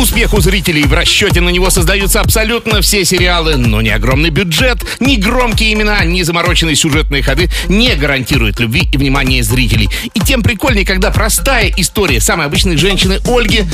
Успех 0.00 0.32
у 0.32 0.40
зрителей 0.40 0.84
в 0.84 0.94
расчете 0.94 1.42
на 1.42 1.50
него 1.50 1.68
создаются 1.68 2.22
абсолютно 2.22 2.80
все 2.80 3.04
сериалы, 3.04 3.58
но 3.58 3.82
ни 3.82 3.90
огромный 3.90 4.30
бюджет, 4.30 4.78
ни 4.98 5.16
громкие 5.16 5.74
имена, 5.74 6.02
ни 6.04 6.22
замороченные 6.22 6.74
сюжетные 6.74 7.22
ходы 7.22 7.50
не 7.68 7.94
гарантируют 7.96 8.60
любви 8.60 8.88
и 8.90 8.96
внимания 8.96 9.42
зрителей. 9.42 9.90
И 10.14 10.20
тем 10.20 10.42
прикольнее, 10.42 10.86
когда 10.86 11.10
простая 11.10 11.70
история 11.76 12.18
самой 12.18 12.46
обычной 12.46 12.78
женщины 12.78 13.18
Ольги, 13.26 13.64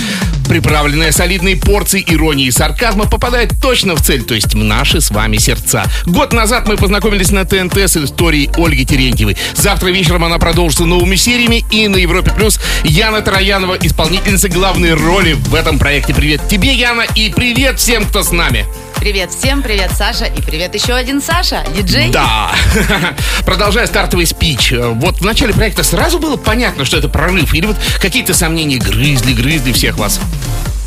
приправленная 0.49 1.13
солидной 1.13 1.55
порцией 1.55 2.05
иронии 2.13 2.47
и 2.47 2.51
сарказма, 2.51 3.05
попадает 3.09 3.53
точно 3.63 3.95
в 3.95 4.03
цель, 4.03 4.25
то 4.25 4.35
есть 4.35 4.53
в 4.53 4.65
наши 4.65 5.01
с 5.01 5.13
вами 5.13 5.37
сердца. 5.37 5.85
Год 6.07 6.33
назад 6.33 6.67
мы 6.67 6.77
познакомились 6.77 7.31
на 7.31 7.45
ТНТ 7.45 7.77
с 7.79 7.97
историей 7.99 8.51
Ольги 8.57 8.85
Терентьевой. 8.85 9.37
Завтра 9.55 9.91
вечером 9.91 10.25
она 10.25 10.39
продолжится 10.39 10.87
новыми 10.87 11.15
сериями 11.15 11.65
и 11.71 11.87
на 11.87 11.99
Европе 11.99 12.33
Плюс 12.33 12.59
Яна 12.83 13.21
Троянова, 13.21 13.79
исполнительница 13.81 14.49
главной 14.49 14.95
роли 14.95 15.35
в 15.35 15.55
этом 15.55 15.79
проекте. 15.79 16.16
Привет 16.17 16.49
тебе, 16.49 16.73
Яна, 16.73 17.03
и 17.15 17.31
привет 17.31 17.79
всем, 17.79 18.07
кто 18.07 18.23
с 18.23 18.33
нами. 18.33 18.65
Привет 18.99 19.31
всем, 19.31 19.63
привет 19.63 19.91
Саша 19.95 20.25
и 20.25 20.41
привет 20.41 20.75
еще 20.75 20.95
один 20.95 21.21
Саша, 21.21 21.63
диджей. 21.77 22.11
Да. 22.11 22.55
Продолжая 23.45 23.87
стартовый 23.87 24.25
спич. 24.25 24.73
Вот 24.73 25.19
в 25.19 25.25
начале 25.27 25.53
проекта 25.53 25.83
сразу 25.83 26.19
было 26.19 26.39
понятно, 26.39 26.87
что 26.87 26.97
это 26.97 27.11
прорыв? 27.11 27.53
Или 27.53 27.67
вот 27.67 27.77
какие-то 28.01 28.33
сомнения 28.33 28.79
грызли, 28.79 29.35
грызли 29.35 29.73
всех 29.73 29.99
вас? 29.99 30.19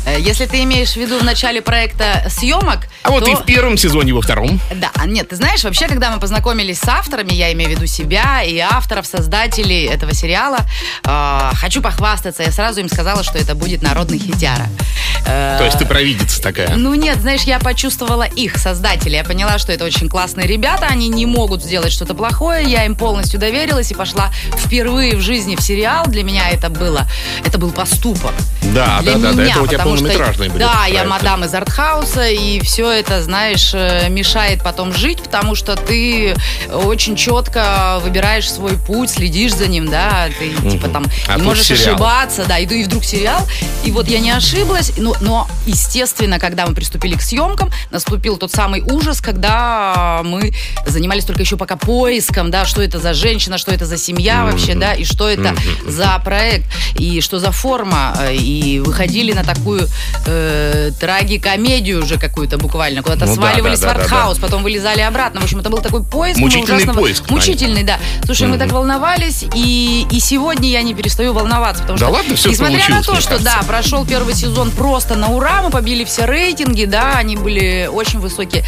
Э, 0.06 0.16
Если 0.18 0.46
ты 0.46 0.62
имеешь 0.62 0.92
в 0.92 0.96
виду 0.96 1.18
в 1.18 1.24
начале 1.24 1.62
проекта 1.62 2.24
съемок, 2.28 2.88
А 3.02 3.10
вот 3.10 3.24
то... 3.24 3.30
и 3.30 3.34
в 3.34 3.44
первом 3.44 3.76
сезоне, 3.76 4.10
и 4.10 4.12
во 4.12 4.22
втором. 4.22 4.60
Да, 4.74 4.90
а 4.94 5.06
нет, 5.06 5.28
ты 5.28 5.36
знаешь, 5.36 5.62
вообще, 5.64 5.86
когда 5.88 6.10
мы 6.10 6.20
познакомились 6.20 6.78
с 6.78 6.88
авторами, 6.88 7.32
я 7.32 7.52
имею 7.52 7.70
в 7.70 7.72
виду 7.74 7.86
себя 7.86 8.42
и 8.42 8.58
авторов, 8.58 9.06
создателей 9.06 9.86
этого 9.86 10.14
сериала, 10.14 10.58
э, 11.04 11.50
хочу 11.54 11.82
похвастаться, 11.82 12.42
я 12.42 12.50
сразу 12.50 12.80
им 12.80 12.88
сказала, 12.88 13.22
что 13.22 13.38
это 13.38 13.54
будет 13.54 13.82
народный 13.82 14.18
хитяра. 14.18 14.66
Э, 15.26 15.56
То 15.58 15.64
есть 15.64 15.78
ты 15.78 15.86
провидица 15.86 16.40
такая. 16.42 16.74
Ну 16.76 16.94
нет, 16.94 17.18
знаешь, 17.20 17.42
я 17.42 17.58
почувствовала 17.58 18.24
их, 18.24 18.56
создателей. 18.56 19.16
Я 19.16 19.24
поняла, 19.24 19.58
что 19.58 19.72
это 19.72 19.84
очень 19.84 20.08
классные 20.08 20.46
ребята, 20.46 20.86
они 20.86 21.08
не 21.08 21.26
могут 21.26 21.62
сделать 21.62 21.92
что-то 21.92 22.14
плохое. 22.14 22.68
Я 22.68 22.84
им 22.84 22.94
полностью 22.96 23.38
доверилась 23.38 23.90
и 23.90 23.94
пошла 23.94 24.30
впервые 24.56 25.16
в 25.16 25.20
жизни 25.20 25.56
в 25.56 25.60
сериал. 25.60 26.04
Для 26.06 26.22
меня 26.24 26.48
это 26.50 26.68
было, 26.70 27.06
это 27.44 27.58
был 27.58 27.70
поступок. 27.70 28.32
Да, 28.62 29.00
Для 29.02 29.14
да, 29.14 29.18
да, 29.18 29.32
да, 29.32 29.42
меня, 29.42 29.52
это 29.52 29.62
у 29.62 29.66
тебя 29.66 29.78
потому 29.98 30.32
что- 30.32 30.38
были 30.38 30.58
Да, 30.58 30.86
я 30.86 31.04
мадам 31.04 31.44
из 31.44 31.54
артхауса, 31.54 32.28
и 32.28 32.60
все 32.60 32.90
это, 32.90 33.22
знаешь, 33.22 33.70
э, 33.74 34.08
мешает 34.08 34.62
потом 34.62 34.92
жить, 34.92 35.22
потому 35.22 35.54
что 35.54 35.76
ты 35.76 36.34
очень 36.72 37.16
четко 37.16 37.98
выбираешь 38.02 38.50
свой 38.50 38.76
путь, 38.78 39.10
следишь 39.10 39.54
за 39.54 39.66
ним, 39.66 39.88
да, 39.90 40.28
ты 40.38 40.70
типа 40.70 40.88
там 40.88 41.04
А 41.28 41.36
не 41.36 41.42
можешь 41.42 41.66
сериал. 41.66 41.94
ошибаться, 41.94 42.44
да, 42.46 42.58
и, 42.58 42.66
и 42.66 42.84
вдруг 42.84 43.04
сериал, 43.04 43.46
и 43.84 43.90
вот 43.90 44.08
я 44.08 44.20
не 44.20 44.30
ошиблась, 44.30 44.92
но, 44.96 45.14
но, 45.20 45.48
естественно, 45.66 46.38
когда 46.38 46.66
мы 46.66 46.74
приступили 46.74 47.14
к 47.16 47.22
съемкам, 47.22 47.70
наступил 47.90 48.36
тот 48.36 48.52
самый 48.52 48.80
ужас, 48.82 49.20
когда 49.20 50.20
мы 50.24 50.52
занимались 50.86 51.24
только 51.24 51.42
еще 51.42 51.56
пока 51.56 51.76
поиском, 51.76 52.50
да, 52.50 52.64
что 52.64 52.82
это 52.82 52.98
за 52.98 53.14
женщина, 53.14 53.58
что 53.58 53.72
это 53.72 53.86
за 53.86 53.96
семья 53.96 54.44
вообще, 54.44 54.74
да, 54.74 54.94
и 54.94 55.04
что 55.04 55.28
это 55.28 55.54
за 55.86 56.20
проект, 56.24 56.66
и 56.98 57.20
что 57.20 57.38
за 57.38 57.50
форма, 57.52 58.16
э, 58.20 58.34
и 58.36 58.80
выходили 58.80 59.32
на 59.32 59.44
такую 59.44 59.79
э, 60.26 60.90
трагикомедию 60.98 62.02
уже 62.02 62.18
какую-то 62.18 62.58
буквально, 62.58 63.02
куда-то 63.02 63.26
Ну 63.26 63.34
да, 63.36 63.40
сваливались 63.40 63.80
да, 63.80 63.94
в 63.94 63.96
да, 63.96 64.06
да, 64.08 64.40
потом 64.40 64.62
вылезали 64.62 65.00
обратно, 65.00 65.40
в 65.40 65.44
общем, 65.44 65.60
это 65.60 65.70
был 65.70 65.78
такой 65.78 66.02
поиск. 66.02 66.38
мы 66.38 66.44
Мучительный 66.46 66.84
ужасно- 66.84 66.94
поиск. 66.94 67.30
Мучительный, 67.30 67.82
да. 67.84 67.98
Слушай, 68.24 68.48
мы 68.48 68.58
так 68.58 68.72
волновались, 68.72 69.44
и, 69.54 70.06
и 70.10 70.20
сегодня 70.20 70.68
я 70.68 70.82
не 70.82 70.94
перестаю 70.94 71.32
волноваться, 71.32 71.82
потому 71.82 71.98
Да 71.98 72.06
что, 72.06 72.14
ладно, 72.14 72.34
всё 72.36 72.50
несмотря 72.50 72.88
на 72.88 73.02
то, 73.02 73.20
что, 73.20 73.30
кажется. 73.30 73.38
да, 73.60 73.62
прошел 73.66 74.04
первый 74.06 74.34
сезон 74.34 74.70
просто 74.70 75.14
на 75.16 75.28
ура, 75.28 75.62
мы 75.62 75.70
побили 75.70 76.04
все 76.04 76.24
рейтинги, 76.26 76.84
да, 76.84 77.14
они 77.16 77.36
были 77.36 77.88
очень 77.92 78.18
высокие. 78.20 78.64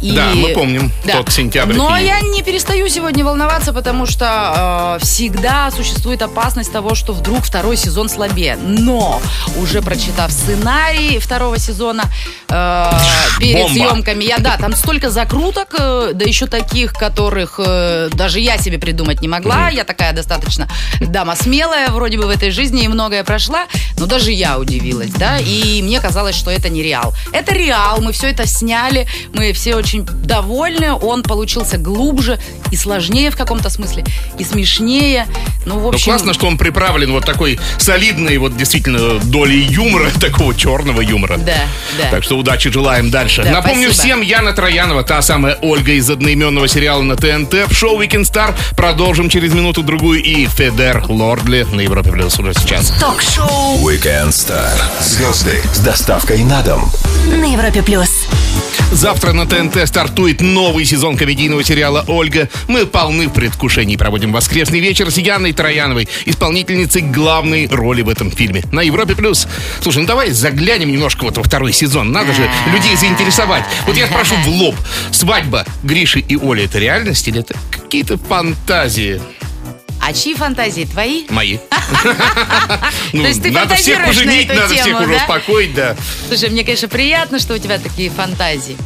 И- 0.00 0.12
Да, 0.14 0.30
мы 0.34 0.48
помним 0.50 0.92
тот 1.10 1.30
сентябрь 1.32 1.74
Но 1.74 1.96
и- 1.96 2.04
я 2.04 2.20
не 2.20 2.42
перестаю 2.42 2.88
сегодня 2.88 3.24
волноваться, 3.24 3.72
потому 3.72 4.06
что 4.06 4.96
э, 5.00 5.04
всегда 5.04 5.70
существует 5.70 6.22
опасность 6.22 6.72
того, 6.72 6.94
что 6.94 7.12
вдруг 7.12 7.44
второй 7.44 7.76
сезон 7.76 8.08
слабее. 8.08 8.56
Но 8.56 9.20
уже 9.60 9.82
прочитав 9.82 10.30
сценарий 10.56 11.18
второго 11.18 11.58
сезона 11.58 12.04
э, 12.48 12.90
перед 13.38 13.62
Бомба. 13.62 13.72
съемками, 13.74 14.24
я 14.24 14.38
да, 14.38 14.56
там 14.56 14.74
столько 14.74 15.10
закруток, 15.10 15.74
э, 15.78 16.10
да 16.14 16.24
еще 16.24 16.46
таких, 16.46 16.92
которых 16.92 17.60
э, 17.62 18.08
даже 18.12 18.40
я 18.40 18.58
себе 18.58 18.78
придумать 18.78 19.20
не 19.20 19.28
могла. 19.28 19.68
Я 19.68 19.84
такая 19.84 20.12
достаточно 20.12 20.68
дама 21.00 21.36
смелая, 21.36 21.90
вроде 21.90 22.18
бы 22.18 22.26
в 22.26 22.30
этой 22.30 22.50
жизни 22.50 22.84
и 22.84 22.88
многое 22.88 23.22
прошла, 23.24 23.66
но 23.98 24.06
даже 24.06 24.32
я 24.32 24.58
удивилась, 24.58 25.10
да, 25.10 25.38
и 25.38 25.82
мне 25.82 26.00
казалось, 26.00 26.34
что 26.36 26.50
это 26.50 26.68
не 26.68 26.82
реал. 26.82 27.14
Это 27.32 27.54
реал, 27.54 28.00
мы 28.00 28.12
все 28.12 28.28
это 28.28 28.46
сняли, 28.46 29.06
мы 29.34 29.52
все 29.52 29.74
очень 29.76 30.04
довольны, 30.04 30.92
он 30.92 31.22
получился 31.22 31.76
глубже 31.76 32.38
и 32.70 32.76
сложнее 32.76 33.30
в 33.30 33.36
каком-то 33.36 33.68
смысле, 33.70 34.04
и 34.38 34.44
смешнее. 34.44 35.26
Ну, 35.66 35.78
в 35.78 35.82
Ну, 35.82 35.88
общем... 35.88 36.12
классно, 36.12 36.32
что 36.32 36.46
он 36.46 36.56
приправлен 36.58 37.12
вот 37.12 37.24
такой 37.24 37.58
солидной, 37.78 38.38
вот 38.38 38.56
действительно, 38.56 39.18
долей 39.20 39.60
юмора, 39.62 40.10
такого 40.20 40.45
черного 40.54 41.00
юмора. 41.00 41.36
Да, 41.38 41.66
да. 41.98 42.10
Так 42.10 42.24
что 42.24 42.36
удачи 42.36 42.70
желаем 42.70 43.10
дальше. 43.10 43.42
Да, 43.42 43.50
Напомню 43.50 43.92
спасибо. 43.92 44.02
всем, 44.02 44.20
Яна 44.22 44.52
Троянова, 44.52 45.02
та 45.02 45.22
самая 45.22 45.58
Ольга 45.62 45.92
из 45.92 46.08
одноименного 46.10 46.68
сериала 46.68 47.02
на 47.02 47.16
ТНТ. 47.16 47.68
В 47.68 47.74
шоу 47.74 48.00
Weekend 48.00 48.22
Star 48.30 48.54
продолжим 48.76 49.28
через 49.28 49.52
минуту-другую. 49.52 50.22
И 50.22 50.46
Федер 50.46 51.04
Лордли 51.08 51.66
на 51.72 51.80
Европе 51.80 52.10
Плюс 52.12 52.38
уже 52.38 52.54
сейчас. 52.54 52.92
Ток-шоу 53.00 53.78
Weekend 53.86 54.28
Star. 54.30 54.70
Звезды 55.00 55.60
с 55.74 55.78
доставкой 55.80 56.42
на 56.44 56.62
дом. 56.62 56.90
на 57.26 57.44
Европе 57.52 57.82
плюс. 57.82 58.26
Завтра 58.92 59.32
на 59.32 59.46
ТНТ 59.46 59.86
стартует 59.86 60.40
новый 60.40 60.84
сезон 60.84 61.16
комедийного 61.16 61.62
сериала 61.64 62.04
«Ольга». 62.08 62.48
Мы 62.68 62.86
полны 62.86 63.28
в 63.28 63.32
предвкушении. 63.32 63.96
Проводим 63.96 64.32
воскресный 64.32 64.80
вечер 64.80 65.10
с 65.10 65.18
Яной 65.18 65.52
Трояновой, 65.52 66.08
исполнительницей 66.24 67.02
главной 67.02 67.66
роли 67.66 68.02
в 68.02 68.08
этом 68.08 68.30
фильме. 68.30 68.62
На 68.72 68.80
Европе+. 68.80 69.14
плюс. 69.14 69.48
Слушай, 69.80 69.98
ну 69.98 70.06
давай 70.06 70.30
заглянем 70.30 70.90
немножко 70.90 71.24
вот 71.24 71.36
во 71.36 71.42
второй 71.42 71.72
сезон. 71.72 72.12
Надо 72.12 72.32
же 72.32 72.48
людей 72.72 72.96
заинтересовать. 72.96 73.64
Вот 73.86 73.96
я 73.96 74.06
спрошу 74.06 74.34
в 74.36 74.48
лоб. 74.48 74.76
Свадьба 75.10 75.66
Гриши 75.82 76.20
и 76.20 76.36
Оли– 76.36 76.64
это 76.64 76.78
реальность 76.78 77.26
или 77.28 77.40
это 77.40 77.54
какие-то 77.70 78.18
фантазии 78.18 79.20
А 80.06 80.12
чьи 80.12 80.34
фантазии? 80.34 80.84
Твои? 80.84 81.24
мои? 81.30 81.58
Ну, 83.12 83.22
То 83.22 83.28
есть 83.28 83.42
ты 83.42 83.50
надо 83.50 83.74
всех 83.74 83.96
фантазируешь 83.98 84.16
на 84.16 84.22
поженить, 84.24 84.48
надо 84.48 84.66
всех 84.74 84.84
тему, 84.84 84.98
уже 85.00 85.08
да? 85.10 85.16
успокоить, 85.16 85.74
да. 85.74 85.96
Слушай, 86.28 86.50
мне, 86.50 86.62
конечно, 86.64 86.88
приятно, 86.88 87.38
что 87.38 87.54
у 87.54 87.58
тебя 87.58 87.78
такие 87.78 88.10
фантазии. 88.10 88.76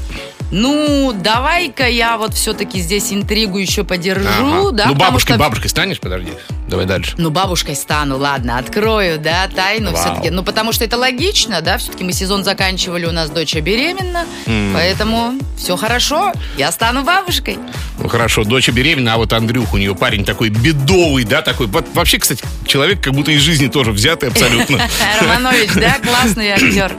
Ну, 0.51 1.13
давай-ка 1.13 1.87
я 1.89 2.17
вот 2.17 2.35
все-таки 2.35 2.81
здесь 2.81 3.13
интригу 3.13 3.59
еще 3.59 3.85
подержу, 3.85 4.69
Ага. 4.69 4.71
да? 4.73 4.87
Ну, 4.87 4.95
бабушкой, 4.95 5.35
что- 5.35 5.41
бабушкой 5.41 5.69
станешь? 5.71 6.01
Подожди. 6.01 6.33
Давай 6.71 6.87
дальше. 6.87 7.15
Ну, 7.19 7.31
бабушкой 7.31 7.75
стану, 7.75 8.17
ладно, 8.17 8.57
открою, 8.57 9.19
да, 9.19 9.49
тайну 9.49 9.91
Вау. 9.91 10.01
все-таки. 10.01 10.31
Ну, 10.31 10.45
потому 10.45 10.73
что 10.73 10.85
это 10.85 10.97
логично, 10.97 11.61
да, 11.63 11.79
все-таки 11.79 12.05
мы 12.05 12.13
сезон 12.13 12.45
заканчивали, 12.45 13.07
у 13.07 13.13
нас 13.13 13.29
дочь 13.29 13.57
беременна, 13.57 14.25
поэтому 14.73 15.35
все 15.59 15.77
хорошо, 15.77 16.33
я 16.57 16.71
стану 16.71 17.03
бабушкой. 17.03 17.59
Ну 17.99 18.09
хорошо, 18.09 18.45
дочь 18.45 18.69
беременна, 18.69 19.15
а 19.15 19.17
вот 19.17 19.33
Андрюх 19.33 19.75
у 19.75 19.79
нее 19.79 19.97
парень 19.97 20.25
такой 20.25 20.51
бедовый, 20.51 21.25
да, 21.25 21.43
такой. 21.43 21.67
Вот 21.67 21.87
вообще, 21.93 22.19
кстати, 22.19 22.45
человек 22.65 23.03
как 23.03 23.15
будто 23.15 23.33
из 23.33 23.41
жизни 23.41 23.67
тоже 23.67 23.91
взятый 23.91 24.29
абсолютно. 24.29 24.81
Романович, 25.21 25.71
да, 25.75 25.97
классный 25.99 26.51
актер. 26.51 26.95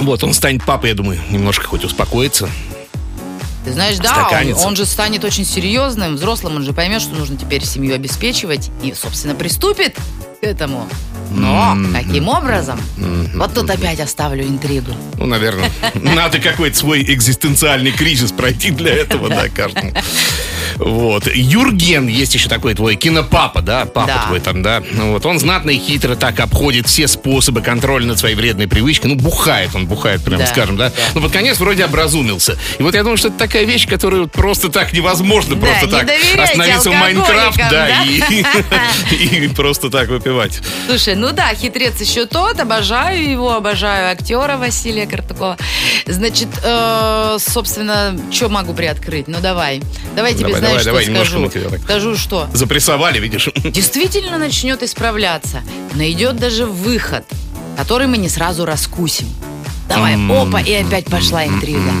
Вот, 0.00 0.22
он 0.22 0.34
станет 0.34 0.62
папой, 0.64 0.90
я 0.90 0.94
думаю, 0.94 1.18
немножко 1.30 1.66
хоть 1.66 1.84
успокоится. 1.84 2.50
Ты 3.64 3.72
знаешь, 3.72 3.96
да, 3.98 4.28
он, 4.30 4.66
он 4.66 4.76
же 4.76 4.84
станет 4.84 5.24
очень 5.24 5.44
серьезным, 5.44 6.16
взрослым, 6.16 6.56
он 6.56 6.62
же 6.62 6.74
поймет, 6.74 7.00
что 7.00 7.14
нужно 7.14 7.36
теперь 7.36 7.64
семью 7.64 7.94
обеспечивать 7.94 8.70
и, 8.82 8.92
собственно, 8.92 9.34
приступит 9.34 9.96
этому. 10.44 10.88
Но 11.30 11.76
каким 11.92 12.28
образом? 12.28 12.80
Вот 13.34 13.54
тут 13.54 13.68
опять 13.70 13.98
оставлю 14.00 14.44
интригу. 14.44 14.92
Ну, 15.18 15.26
наверное, 15.26 15.70
надо 15.94 16.38
какой-то 16.38 16.76
свой 16.76 17.02
экзистенциальный 17.02 17.90
кризис 17.90 18.30
пройти 18.30 18.70
для 18.70 18.92
этого, 18.94 19.28
да, 19.28 19.48
каждому. 19.48 19.92
Вот. 20.76 21.28
Юрген, 21.32 22.06
есть 22.08 22.34
еще 22.34 22.48
такой 22.48 22.74
твой 22.74 22.96
кинопапа, 22.96 23.62
да, 23.62 23.84
папа 23.84 24.06
Да. 24.08 24.26
твой 24.26 24.40
там, 24.40 24.62
да. 24.62 24.82
Ну, 24.92 25.12
вот 25.12 25.24
он 25.26 25.38
знатно 25.38 25.70
и 25.70 25.78
хитро 25.78 26.16
так 26.16 26.40
обходит 26.40 26.88
все 26.88 27.06
способы 27.06 27.62
контроля 27.62 28.06
над 28.06 28.18
своей 28.18 28.34
вредной 28.34 28.66
привычкой. 28.66 29.10
Ну, 29.10 29.16
бухает 29.16 29.70
он, 29.74 29.86
бухает, 29.86 30.22
прям 30.24 30.40
Да, 30.40 30.46
скажем, 30.46 30.76
да. 30.76 30.90
да. 30.90 30.96
Но 31.14 31.20
под 31.20 31.32
конец 31.32 31.58
вроде 31.58 31.84
образумился. 31.84 32.58
И 32.78 32.82
вот 32.82 32.94
я 32.94 33.02
думаю, 33.02 33.16
что 33.16 33.28
это 33.28 33.38
такая 33.38 33.64
вещь, 33.64 33.86
которую 33.88 34.26
просто 34.26 34.68
так 34.68 34.92
невозможно, 34.92 35.54
Да, 35.54 35.66
просто 35.66 35.86
не 35.86 35.92
так 35.92 36.08
остановиться 36.42 36.90
в 36.90 36.94
Майнкрафт, 36.94 37.56
да, 37.56 37.70
да? 37.70 38.04
и, 38.04 38.44
и 39.44 39.48
просто 39.48 39.90
так 39.90 40.08
выпивать. 40.08 40.33
Слушай, 40.86 41.14
ну 41.14 41.32
да, 41.32 41.54
хитрец 41.54 42.00
еще 42.00 42.26
тот, 42.26 42.60
обожаю 42.60 43.28
его, 43.28 43.52
обожаю 43.52 44.10
актера 44.10 44.56
Василия 44.56 45.06
Картукова. 45.06 45.56
Значит, 46.06 46.48
э, 46.62 47.36
собственно, 47.40 48.18
что 48.30 48.48
могу 48.48 48.74
приоткрыть? 48.74 49.28
Ну 49.28 49.38
давай, 49.40 49.82
давай 50.14 50.34
тебе, 50.34 50.46
Давай, 50.46 50.60
давай, 50.60 50.82
знаешь, 50.82 50.84
давай, 50.84 51.02
что 51.02 51.10
немножко 51.12 51.36
скажу? 51.38 51.50
тебя 51.50 51.70
так 51.70 51.80
Скажу, 51.82 52.16
что 52.16 52.48
запрессовали, 52.52 53.18
видишь? 53.18 53.48
действительно 53.64 54.38
начнет 54.38 54.82
исправляться. 54.82 55.62
Найдет 55.94 56.36
даже 56.36 56.66
выход, 56.66 57.24
который 57.76 58.06
мы 58.06 58.18
не 58.18 58.28
сразу 58.28 58.64
раскусим. 58.64 59.26
Давай, 59.88 60.14
опа, 60.14 60.60
и 60.60 60.72
опять 60.72 61.06
пошла 61.06 61.46
интрига. 61.46 61.92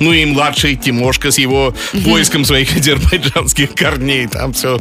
Ну 0.00 0.12
и 0.12 0.24
младший 0.26 0.76
Тимошка 0.76 1.30
с 1.30 1.38
его 1.38 1.74
поиском 2.04 2.44
своих 2.44 2.76
азербайджанских 2.76 3.74
корней. 3.74 4.26
Там 4.26 4.52
все. 4.52 4.78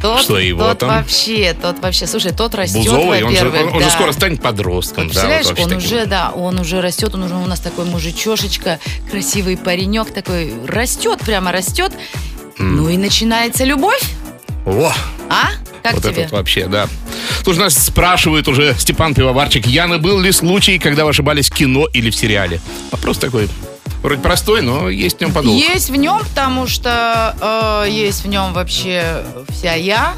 Тот, 0.00 0.22
Что 0.22 0.38
его 0.38 0.62
тот 0.62 0.78
там? 0.78 0.88
вообще, 0.90 1.56
тот 1.60 1.78
вообще, 1.80 2.06
слушай, 2.06 2.32
тот 2.32 2.54
растет, 2.54 2.84
Бузовый, 2.84 3.22
он 3.22 3.34
же, 3.34 3.44
во-первых, 3.44 3.74
он 3.74 3.80
же 3.80 3.86
да. 3.86 3.92
скоро 3.92 4.12
станет 4.12 4.42
подростком. 4.42 5.04
Вот 5.04 5.14
да, 5.14 5.22
вот 5.22 5.28
представляешь, 5.30 5.46
он 5.46 5.54
таким. 5.54 5.76
уже, 5.78 6.06
да, 6.06 6.30
он 6.30 6.58
уже 6.58 6.80
растет, 6.80 7.14
он 7.14 7.22
уже 7.22 7.34
у 7.34 7.46
нас 7.46 7.60
такой 7.60 7.84
мужичешечка, 7.86 8.78
красивый 9.10 9.56
паренек 9.56 10.12
такой, 10.12 10.52
растет, 10.66 11.20
прямо 11.20 11.52
растет. 11.52 11.92
Ну 12.58 12.88
и 12.88 12.96
начинается 12.96 13.64
любовь, 13.64 14.02
О, 14.64 14.92
а? 15.28 15.50
Как 15.82 15.94
вот 15.94 16.02
тебе? 16.02 16.22
этот 16.22 16.32
вообще, 16.32 16.66
да. 16.66 16.88
Слушай, 17.42 17.60
нас 17.60 17.74
спрашивает 17.74 18.48
уже 18.48 18.74
Степан 18.76 19.14
Пивоварчик. 19.14 19.66
Яна, 19.66 19.98
был 19.98 20.18
ли 20.18 20.32
случай, 20.32 20.78
когда 20.78 21.04
вы 21.04 21.10
ошибались 21.10 21.48
в 21.48 21.54
кино 21.54 21.86
или 21.92 22.10
в 22.10 22.16
сериале? 22.16 22.60
Вопрос 22.90 23.18
такой, 23.18 23.48
вроде 24.06 24.22
простой, 24.22 24.62
но 24.62 24.88
есть 24.88 25.18
в 25.18 25.20
нем 25.20 25.32
подвох. 25.32 25.54
Есть 25.54 25.90
в 25.90 25.96
нем, 25.96 26.20
потому 26.20 26.68
что 26.68 27.84
э, 27.86 27.90
есть 27.90 28.24
в 28.24 28.28
нем 28.28 28.52
вообще 28.52 29.24
вся 29.48 29.74
я. 29.74 30.14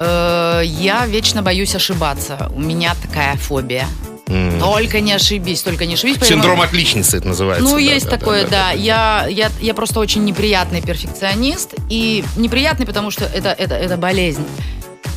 Э, 0.00 0.62
я 0.64 1.06
вечно 1.06 1.40
боюсь 1.40 1.74
ошибаться. 1.76 2.50
У 2.54 2.60
меня 2.60 2.96
такая 3.00 3.36
фобия. 3.36 3.86
М. 4.26 4.58
Только 4.58 5.00
не 5.00 5.12
ошибись, 5.12 5.62
только 5.62 5.86
не 5.86 5.94
ошибись. 5.94 6.16
поэтому- 6.18 6.42
Синдром 6.42 6.60
отличницы 6.62 7.18
это 7.18 7.28
называется. 7.28 7.64
Ну, 7.64 7.74
да, 7.74 7.80
есть 7.80 8.06
да, 8.06 8.10
такое, 8.16 8.44
да, 8.44 8.50
да. 8.50 8.70
Я, 8.72 9.26
я, 9.28 9.50
я 9.60 9.74
просто 9.74 10.00
очень 10.00 10.24
неприятный 10.24 10.80
перфекционист. 10.80 11.74
И 11.90 12.24
неприятный, 12.36 12.86
потому 12.86 13.12
что 13.12 13.24
это, 13.24 13.50
это, 13.50 13.74
это 13.76 13.96
болезнь. 13.96 14.44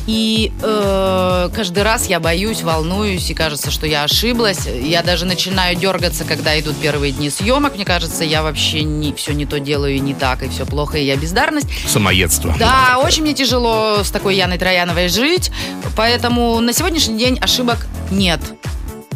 И 0.06 0.52
э, 0.62 1.50
каждый 1.54 1.82
раз 1.82 2.06
я 2.06 2.20
боюсь, 2.20 2.62
волнуюсь, 2.62 3.28
и 3.30 3.34
кажется, 3.34 3.70
что 3.70 3.86
я 3.86 4.04
ошиблась. 4.04 4.66
Я 4.66 5.02
даже 5.02 5.26
начинаю 5.26 5.76
дергаться, 5.76 6.24
когда 6.24 6.58
идут 6.58 6.76
первые 6.76 7.12
дни 7.12 7.28
съемок. 7.28 7.74
Мне 7.74 7.84
кажется, 7.84 8.24
я 8.24 8.42
вообще 8.42 8.82
не, 8.82 9.12
все 9.14 9.32
не 9.32 9.46
то 9.46 9.58
делаю 9.58 9.96
и 9.96 10.00
не 10.00 10.14
так, 10.14 10.42
и 10.42 10.48
все 10.48 10.64
плохо, 10.64 10.98
и 10.98 11.04
я 11.04 11.16
бездарность. 11.16 11.68
Самоедство. 11.86 12.54
Да, 12.58 12.98
очень 13.02 13.22
мне 13.22 13.34
тяжело 13.34 14.02
с 14.04 14.10
такой 14.10 14.36
Яной 14.36 14.58
Трояновой 14.58 15.08
жить, 15.08 15.50
поэтому 15.96 16.60
на 16.60 16.72
сегодняшний 16.72 17.18
день 17.18 17.38
ошибок 17.40 17.86
нет. 18.10 18.40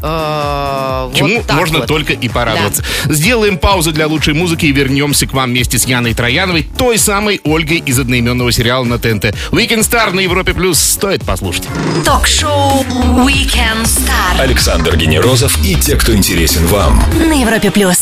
Э, 0.03 1.07
вот 1.09 1.17
Чему 1.17 1.43
так 1.43 1.57
можно 1.57 1.79
вот. 1.79 1.87
только 1.89 2.13
и 2.13 2.29
порадоваться. 2.29 2.83
Сделаем 3.07 3.59
паузу 3.59 3.93
для 3.93 4.07
лучшей 4.07 4.35
музыки 4.35 4.67
и 4.67 4.73
вернемся 4.73 5.27
к 5.27 5.33
вам 5.33 5.51
вместе 5.51 5.79
с 5.79 5.85
Яной 5.87 6.15
Трояновой, 6.15 6.67
той 6.77 6.99
самой 6.99 7.41
Ольгой 7.45 7.79
из 7.79 7.99
одноименного 7.99 8.53
сериала 8.53 8.85
на 8.85 8.99
ТНТ. 8.99 9.27
Weekend 9.51 9.81
Star 9.81 10.13
на 10.13 10.21
Европе 10.21 10.55
Плюс. 10.55 10.79
Стоит 10.79 11.25
послушать. 11.25 11.65
Ток-шоу 12.05 12.85
Weekend 13.25 13.85
Star 13.85 14.41
Александр 14.41 14.97
Генерозов 14.97 15.59
и 15.65 15.75
те, 15.75 15.97
кто 15.97 16.15
интересен 16.15 16.67
вам. 16.67 17.03
на 17.19 17.33
Европе 17.41 17.71
плюс. 17.71 17.99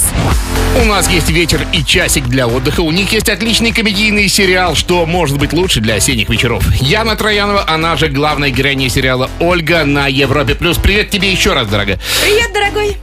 У 0.80 0.84
нас 0.84 1.08
есть 1.10 1.30
вечер 1.30 1.66
и 1.72 1.82
часик 1.84 2.26
для 2.26 2.46
отдыха. 2.46 2.80
У 2.82 2.92
них 2.92 3.10
есть 3.12 3.28
отличный 3.28 3.72
комедийный 3.72 4.28
сериал, 4.28 4.74
что 4.74 5.06
может 5.06 5.38
быть 5.38 5.52
лучше 5.52 5.80
для 5.80 5.94
осенних 5.94 6.28
вечеров. 6.28 6.62
Яна 6.80 7.16
Троянова, 7.16 7.64
она 7.68 7.96
же 7.96 8.08
главная 8.08 8.50
героиня 8.50 8.88
сериала 8.88 9.30
Ольга 9.40 9.84
на 9.84 10.06
Европе 10.08 10.54
Плюс. 10.54 10.76
Привет 10.76 11.10
тебе 11.10 11.32
еще 11.32 11.54
раз, 11.54 11.66
дорогая. 11.68 11.87
Привет, 11.96 12.52
дорогой. 12.52 12.96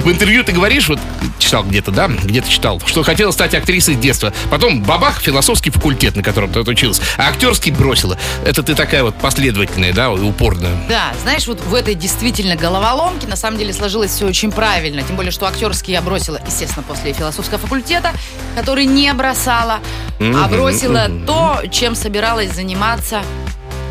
В 0.00 0.10
интервью 0.10 0.42
ты 0.42 0.52
говоришь, 0.52 0.88
вот 0.88 0.98
читал 1.38 1.64
где-то, 1.64 1.90
да, 1.90 2.08
где-то 2.08 2.48
читал, 2.48 2.80
что 2.84 3.02
хотела 3.02 3.30
стать 3.30 3.54
актрисой 3.54 3.94
с 3.94 3.98
детства. 3.98 4.32
Потом 4.50 4.82
бабах, 4.82 5.20
философский 5.20 5.70
факультет, 5.70 6.16
на 6.16 6.22
котором 6.22 6.52
ты 6.52 6.60
отучилась, 6.60 7.00
а 7.16 7.28
актерский 7.28 7.72
бросила. 7.72 8.18
Это 8.44 8.62
ты 8.62 8.74
такая 8.74 9.04
вот 9.04 9.14
последовательная, 9.16 9.92
да, 9.92 10.06
и 10.12 10.20
упорная. 10.20 10.76
Да, 10.88 11.12
знаешь, 11.22 11.46
вот 11.46 11.60
в 11.60 11.74
этой 11.74 11.94
действительно 11.94 12.56
головоломке 12.56 13.26
на 13.26 13.36
самом 13.36 13.58
деле 13.58 13.72
сложилось 13.72 14.10
все 14.10 14.26
очень 14.26 14.50
правильно. 14.50 15.02
Тем 15.02 15.16
более, 15.16 15.32
что 15.32 15.46
актерский 15.46 15.92
я 15.92 16.02
бросила, 16.02 16.40
естественно, 16.46 16.82
после 16.82 17.12
философского 17.12 17.58
факультета, 17.58 18.12
который 18.56 18.86
не 18.86 19.12
бросала, 19.14 19.78
а 20.20 20.48
бросила 20.48 21.08
то, 21.26 21.62
чем 21.70 21.94
собиралась 21.94 22.52
заниматься 22.52 23.22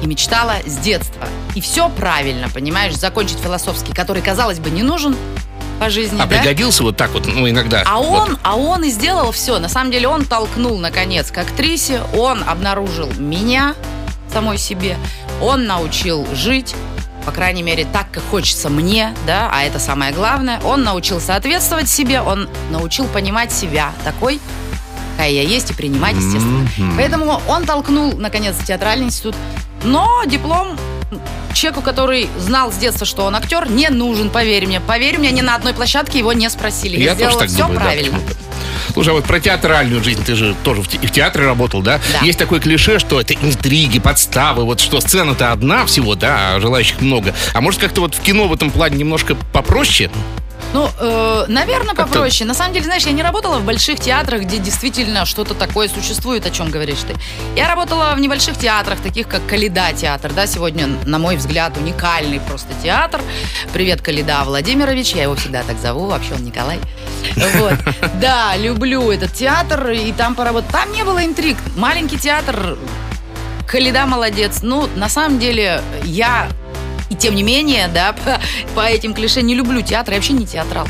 и 0.02 0.08
мечтала 0.08 0.56
с 0.66 0.78
детства. 0.78 1.28
И 1.56 1.62
все 1.62 1.90
правильно, 1.90 2.50
понимаешь, 2.50 2.96
закончить 2.96 3.40
философский, 3.40 3.94
который, 3.94 4.22
казалось 4.22 4.60
бы, 4.60 4.70
не 4.70 4.84
нужен 4.84 5.16
по 5.80 5.90
жизни, 5.90 6.20
А 6.20 6.26
да? 6.26 6.38
пригодился 6.40 6.84
вот 6.84 6.98
так 6.98 7.12
вот, 7.12 7.26
ну, 7.28 7.50
иногда. 7.50 7.84
А 7.86 8.00
Вот. 8.00 8.30
он, 8.30 8.38
а 8.44 8.56
он 8.56 8.84
и 8.84 8.90
сделал 8.90 9.32
все. 9.32 9.60
На 9.60 9.70
самом 9.70 9.92
деле 9.92 10.08
он 10.08 10.26
толкнул, 10.26 10.78
наконец, 10.78 11.32
к 11.32 11.38
актрисе. 11.38 12.02
Он 12.16 12.44
обнаружил 12.48 13.12
меня 13.18 13.76
самой 14.34 14.58
себе. 14.58 14.98
Он 15.42 15.66
научил 15.68 16.26
жить, 16.34 16.76
по 17.26 17.32
крайней 17.32 17.62
мере, 17.64 17.86
так, 17.92 18.10
как 18.12 18.24
хочется 18.32 18.70
мне, 18.70 19.14
да, 19.28 19.50
а 19.54 19.64
это 19.64 19.80
самое 19.80 20.14
главное. 20.14 20.60
Он 20.62 20.84
научил 20.84 21.20
соответствовать 21.20 21.90
себе, 21.90 22.22
он 22.22 22.50
научил 22.72 23.06
понимать 23.06 23.52
себя 23.52 23.92
такой, 24.04 24.40
какая 25.12 25.30
я 25.32 25.42
есть, 25.44 25.70
и 25.72 25.74
принимать, 25.74 26.16
естественно. 26.16 26.68
Поэтому 26.96 27.42
он 27.48 27.66
толкнул, 27.66 28.14
наконец, 28.18 28.56
театральный 28.66 29.08
институт. 29.08 29.36
Но 29.84 30.24
диплом 30.26 30.78
человеку, 31.54 31.82
который 31.82 32.30
знал 32.38 32.72
с 32.72 32.76
детства, 32.76 33.06
что 33.06 33.24
он 33.26 33.36
актер, 33.36 33.70
не 33.70 33.90
нужен, 33.90 34.30
поверь 34.30 34.68
мне. 34.68 34.80
Поверь 34.80 35.18
мне, 35.18 35.32
ни 35.32 35.42
на 35.42 35.56
одной 35.56 35.74
площадке 35.74 36.20
его 36.20 36.34
не 36.34 36.50
спросили. 36.50 36.98
Я, 36.98 37.14
Я 37.14 37.26
тоже 37.28 37.38
так 37.40 37.48
все 37.48 37.58
думаю, 37.60 37.76
да, 37.80 37.82
правильно. 37.86 38.18
почему-то. 38.20 38.36
Слушай, 38.94 39.10
а 39.10 39.14
вот 39.14 39.26
про 39.26 39.40
театральную 39.40 40.04
жизнь, 40.04 40.24
ты 40.24 40.36
же 40.36 40.56
тоже 40.64 40.82
в, 40.82 40.88
те- 40.88 40.98
и 40.98 41.08
в 41.08 41.12
театре 41.12 41.46
работал, 41.46 41.82
да? 41.82 42.00
Да. 42.20 42.26
Есть 42.26 42.40
такое 42.40 42.60
клише, 42.60 43.00
что 43.00 43.20
это 43.22 43.34
интриги, 43.36 44.00
подставы, 44.00 44.66
вот 44.66 44.80
что 44.80 45.00
сцена-то 45.02 45.52
одна 45.52 45.86
всего, 45.86 46.16
да, 46.16 46.56
а 46.56 46.60
желающих 46.60 47.02
много. 47.02 47.34
А 47.54 47.62
может 47.62 47.80
как-то 47.80 48.02
вот 48.02 48.16
в 48.16 48.22
кино 48.22 48.48
в 48.48 48.54
этом 48.54 48.72
плане 48.72 48.98
немножко 48.98 49.36
попроще? 49.54 50.10
Ну, 50.74 50.90
э, 51.00 51.46
наверное, 51.48 51.96
Как-то- 51.96 52.14
попроще. 52.14 52.46
На 52.48 52.54
самом 52.54 52.74
деле, 52.74 52.86
знаешь, 52.86 53.04
я 53.06 53.12
не 53.14 53.24
работала 53.24 53.58
в 53.58 53.64
больших 53.66 54.00
театрах, 54.00 54.42
где 54.42 54.58
действительно 54.58 55.26
что-то 55.26 55.54
такое 55.54 55.88
существует, 55.88 56.46
о 56.46 56.50
чем 56.50 56.70
говоришь 56.70 57.00
ты. 57.08 57.16
Я 57.56 57.68
работала 57.68 58.14
в 58.16 58.20
небольших 58.20 58.58
театрах, 58.58 59.00
таких 59.00 59.28
как 59.28 59.46
Калида 59.48 59.94
театр, 59.96 60.34
да, 60.34 60.46
сегодня, 60.46 60.88
на 61.06 61.20
мой 61.20 61.38
взгляд, 61.38 61.78
уникальный 61.78 62.40
просто 62.42 62.68
театр. 62.84 63.22
Привет, 63.74 64.02
Калида 64.02 64.44
Владимирович, 64.46 65.14
я 65.14 65.24
его 65.24 65.36
всегда 65.36 65.64
так 65.64 65.78
зову, 65.80 66.08
вообще 66.08 66.34
он 66.34 66.44
Николай. 66.44 66.80
Вот. 67.36 67.74
Да, 68.22 68.56
люблю 68.58 69.10
этот 69.12 69.34
театр, 69.34 69.90
и 69.92 70.12
там 70.12 70.36
поработать. 70.36 70.70
Там 70.72 70.92
не 70.92 71.04
было 71.04 71.24
интриг. 71.26 71.58
Маленький 71.76 72.18
театр, 72.18 72.78
Халида 73.68 74.06
молодец. 74.06 74.60
Ну, 74.62 74.88
на 74.96 75.10
самом 75.10 75.40
деле, 75.40 75.82
я 76.04 76.48
и 77.10 77.16
тем 77.16 77.36
не 77.36 77.44
менее, 77.44 77.88
да, 77.94 78.14
по, 78.14 78.40
по 78.76 78.82
этим 78.86 79.14
клише 79.14 79.42
не 79.42 79.56
люблю 79.56 79.82
театр, 79.82 80.14
я 80.14 80.18
вообще 80.20 80.34
не 80.34 80.46
театрал. 80.46 80.88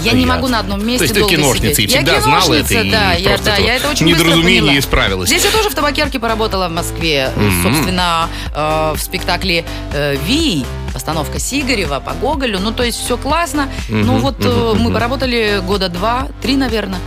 Я 0.00 0.12
не 0.12 0.20
Ясно. 0.20 0.34
могу 0.36 0.46
на 0.48 0.60
одном 0.60 0.86
месте 0.86 0.98
То 0.98 1.04
есть 1.04 1.14
ты 1.14 1.20
долго 1.20 1.34
киношница 1.34 1.74
сидеть. 1.74 1.90
и 1.90 1.96
всегда 1.96 2.14
я 2.14 2.20
знала 2.20 2.54
это, 2.54 2.68
киношница, 2.68 2.82
и 2.86 2.90
да, 2.90 3.12
я, 3.14 3.38
да, 3.38 3.56
я 3.56 3.74
это 3.74 3.88
очень 3.90 4.16
поняла. 4.16 4.78
исправилась. 4.78 5.28
Здесь 5.28 5.44
я 5.44 5.50
тоже 5.50 5.70
в 5.70 5.74
табакерке 5.74 6.20
поработала 6.20 6.68
в 6.68 6.72
Москве. 6.72 7.32
Мгм. 7.34 7.62
Собственно, 7.64 8.28
э, 8.54 8.92
в 8.94 9.00
спектакле 9.00 9.64
э, 9.92 10.16
«Ви», 10.24 10.64
постановка 10.92 11.40
Сигарева 11.40 11.98
по 11.98 12.12
Гоголю. 12.12 12.60
Ну, 12.60 12.70
то 12.70 12.84
есть 12.84 13.02
все 13.04 13.16
классно. 13.16 13.68
Мгм, 13.88 14.06
Ну, 14.06 14.18
вот 14.18 14.38
мгм, 14.38 14.82
мы 14.84 14.92
поработали 14.92 15.60
года 15.66 15.88
два, 15.88 16.28
три, 16.42 16.54
наверное. 16.56 17.00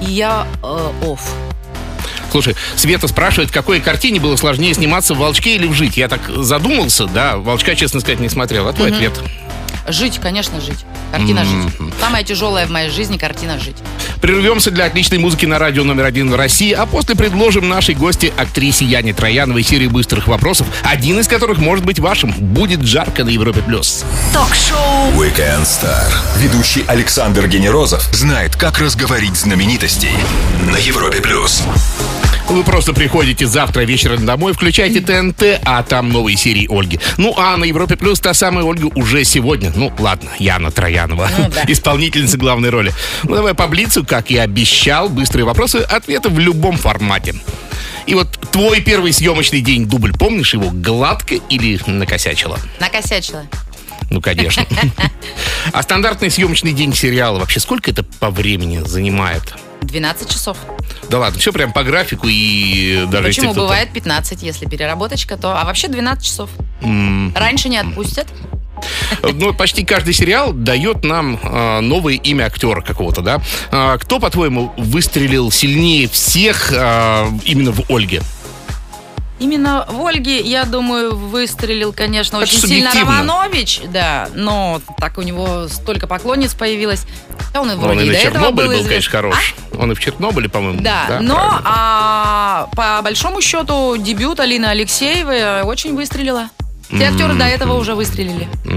И 0.00 0.04
я 0.04 0.46
э, 0.62 0.90
офф. 1.02 1.20
Слушай, 2.30 2.56
Света 2.76 3.08
спрашивает, 3.08 3.50
в 3.50 3.52
какой 3.52 3.80
картине 3.80 4.20
было 4.20 4.36
сложнее 4.36 4.74
сниматься 4.74 5.14
в 5.14 5.18
«Волчке» 5.18 5.54
или 5.56 5.66
в 5.66 5.72
«Жить». 5.72 5.96
Я 5.96 6.08
так 6.08 6.20
задумался, 6.28 7.06
да, 7.06 7.36
«Волчка», 7.36 7.74
честно 7.74 8.00
сказать, 8.00 8.20
не 8.20 8.28
смотрел. 8.28 8.68
А 8.68 8.72
твой 8.72 8.88
Мгм. 8.88 8.96
ответ? 8.96 9.20
Жить, 9.88 10.18
конечно, 10.20 10.60
жить. 10.60 10.84
Картина. 11.12 11.44
«Жить». 11.44 11.72
Самая 11.98 12.22
тяжелая 12.22 12.66
в 12.66 12.70
моей 12.70 12.90
жизни 12.90 13.16
картина 13.16 13.58
«Жить». 13.58 13.76
Прервемся 14.20 14.70
для 14.70 14.84
отличной 14.84 15.18
музыки 15.18 15.46
на 15.46 15.58
радио 15.58 15.84
номер 15.84 16.04
один 16.04 16.30
в 16.30 16.34
России, 16.34 16.72
а 16.72 16.84
после 16.84 17.14
предложим 17.14 17.68
нашей 17.68 17.94
гости 17.94 18.32
актрисе 18.36 18.84
Яне 18.84 19.14
Трояновой 19.14 19.62
серию 19.62 19.90
быстрых 19.90 20.26
вопросов, 20.26 20.66
один 20.82 21.20
из 21.20 21.28
которых 21.28 21.58
может 21.58 21.84
быть 21.86 21.98
вашим. 22.00 22.32
Будет 22.32 22.82
жарко 22.82 23.24
на 23.24 23.30
Европе+. 23.30 23.62
плюс. 23.62 24.04
Ток-шоу 24.34 25.12
Weekend 25.14 25.62
Star. 25.62 26.12
Ведущий 26.36 26.84
Александр 26.86 27.46
Генерозов 27.46 28.02
знает, 28.12 28.56
как 28.56 28.78
разговорить 28.80 29.36
знаменитостей 29.36 30.12
на 30.70 30.76
Европе 30.76 31.20
плюс. 31.22 31.62
Вы 32.48 32.64
просто 32.64 32.94
приходите 32.94 33.46
завтра 33.46 33.82
вечером 33.82 34.24
домой, 34.24 34.54
включаете 34.54 35.00
ТНТ, 35.00 35.60
а 35.64 35.82
там 35.82 36.08
новые 36.08 36.36
серии 36.38 36.66
Ольги. 36.70 36.98
Ну, 37.18 37.34
а 37.36 37.56
на 37.58 37.64
Европе 37.64 37.96
Плюс 37.96 38.20
та 38.20 38.32
самая 38.32 38.64
Ольга 38.64 38.86
уже 38.94 39.24
сегодня. 39.24 39.70
Ну, 39.76 39.92
ладно, 39.98 40.30
Яна 40.38 40.70
Троянова, 40.70 41.28
Ну 41.36 41.50
да. 41.50 41.64
исполнительница 41.68 42.38
главной 42.38 42.70
роли. 42.70 42.94
Ну, 43.24 43.34
давай 43.34 43.52
по 43.52 43.66
блицу, 43.68 44.02
как 44.02 44.30
и 44.30 44.38
обещал, 44.38 45.10
быстрые 45.10 45.44
вопросы, 45.44 45.76
ответы 45.76 46.30
в 46.30 46.38
любом 46.38 46.78
формате. 46.78 47.34
И 48.06 48.14
вот 48.14 48.28
твой 48.50 48.80
первый 48.80 49.12
съемочный 49.12 49.60
день, 49.60 49.84
дубль, 49.84 50.14
помнишь 50.14 50.54
его 50.54 50.70
гладко 50.70 51.34
или 51.34 51.78
накосячила? 51.86 52.58
Накосячила. 52.80 53.44
Ну, 54.10 54.22
конечно. 54.22 54.64
А 55.72 55.82
стандартный 55.82 56.30
съемочный 56.30 56.72
день 56.72 56.94
сериала 56.94 57.38
вообще 57.38 57.60
сколько 57.60 57.90
это 57.90 58.02
по 58.02 58.30
времени 58.30 58.80
занимает? 58.86 59.54
12 59.82 60.30
часов. 60.30 60.58
Да 61.08 61.18
ладно, 61.18 61.38
все 61.38 61.52
прям 61.52 61.72
по 61.72 61.82
графику 61.84 62.26
и 62.28 63.04
даже 63.10 63.28
если 63.28 63.40
Почему 63.40 63.52
кто-то- 63.52 63.66
бывает 63.68 63.90
15, 63.92 64.42
если 64.42 64.66
переработочка, 64.66 65.36
то... 65.36 65.58
А 65.58 65.64
вообще 65.64 65.88
12 65.88 66.24
часов. 66.24 66.50
Раньше 66.82 67.68
не 67.68 67.78
отпустят. 67.78 68.26
Ну, 69.22 69.52
почти 69.54 69.84
каждый 69.84 70.14
сериал 70.14 70.52
дает 70.52 71.04
нам 71.04 71.38
э, 71.42 71.80
новое 71.80 72.14
имя 72.14 72.44
актера 72.44 72.80
какого-то, 72.80 73.22
да? 73.22 73.40
А, 73.72 73.98
кто, 73.98 74.20
по-твоему, 74.20 74.72
выстрелил 74.76 75.50
сильнее 75.50 76.08
всех 76.08 76.72
э, 76.72 77.26
именно 77.44 77.72
в 77.72 77.90
Ольге? 77.90 78.22
Именно 79.38 79.86
в 79.88 80.04
Ольге, 80.04 80.40
я 80.40 80.64
думаю, 80.64 81.16
выстрелил, 81.16 81.92
конечно, 81.92 82.38
очень 82.38 82.58
сильно. 82.58 82.90
Романович, 82.92 83.82
да, 83.92 84.28
но 84.34 84.80
так 84.98 85.18
у 85.18 85.22
него 85.22 85.68
столько 85.68 86.06
поклонниц 86.06 86.54
появилось. 86.54 87.04
Да, 87.54 87.60
он 87.62 87.70
и 87.70 87.74
Он 87.74 87.80
вроде 87.80 88.04
и 88.04 88.10
на 88.10 88.16
Чернобыле 88.16 88.68
был 88.68 88.76
был, 88.78 88.84
конечно, 88.88 89.10
хорош. 89.10 89.54
Он 89.78 89.92
и 89.92 89.94
в 89.94 90.00
Чернобыле, 90.00 90.48
по-моему. 90.48 90.80
А? 90.80 90.82
Да, 90.82 91.20
но 91.20 91.34
правильно. 91.36 91.62
а, 91.64 92.68
по 92.74 93.00
большому 93.02 93.40
счету 93.40 93.96
дебют 93.96 94.40
Алины 94.40 94.66
Алексеевой 94.66 95.62
очень 95.62 95.94
выстрелила. 95.94 96.48
Все 96.90 97.04
актеры 97.04 97.34
до 97.34 97.44
этого 97.44 97.74
уже 97.74 97.94
выстрелили. 97.94 98.48
А, 98.66 98.70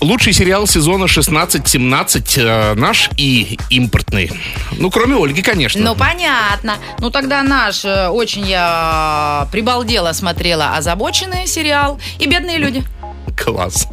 лучший 0.00 0.32
сериал 0.32 0.66
сезона 0.66 1.04
16-17 1.04 2.40
э, 2.40 2.74
наш 2.74 3.10
и 3.16 3.58
импортный. 3.70 4.30
Ну, 4.78 4.90
кроме 4.90 5.16
Ольги, 5.16 5.42
конечно. 5.42 5.80
Ну, 5.80 5.94
понятно. 5.94 6.76
Ну, 6.98 7.10
тогда 7.10 7.42
наш 7.42 7.84
э, 7.84 8.08
очень 8.08 8.46
я 8.46 9.46
прибалдела 9.52 10.12
смотрела 10.12 10.76
озабоченный 10.76 11.46
сериал 11.46 12.00
и 12.18 12.26
бедные 12.26 12.58
люди. 12.58 12.82
Класс. 13.36 13.88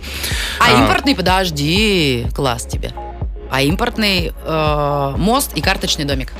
А, 0.59 0.65
А. 0.67 0.81
импортный, 0.81 1.15
подожди, 1.15 2.27
класс 2.35 2.65
тебе. 2.65 2.93
А 3.51 3.61
импортный 3.61 4.31
э, 4.43 5.13
мост 5.17 5.51
и 5.55 5.61
карточный 5.61 6.05
домик. 6.05 6.33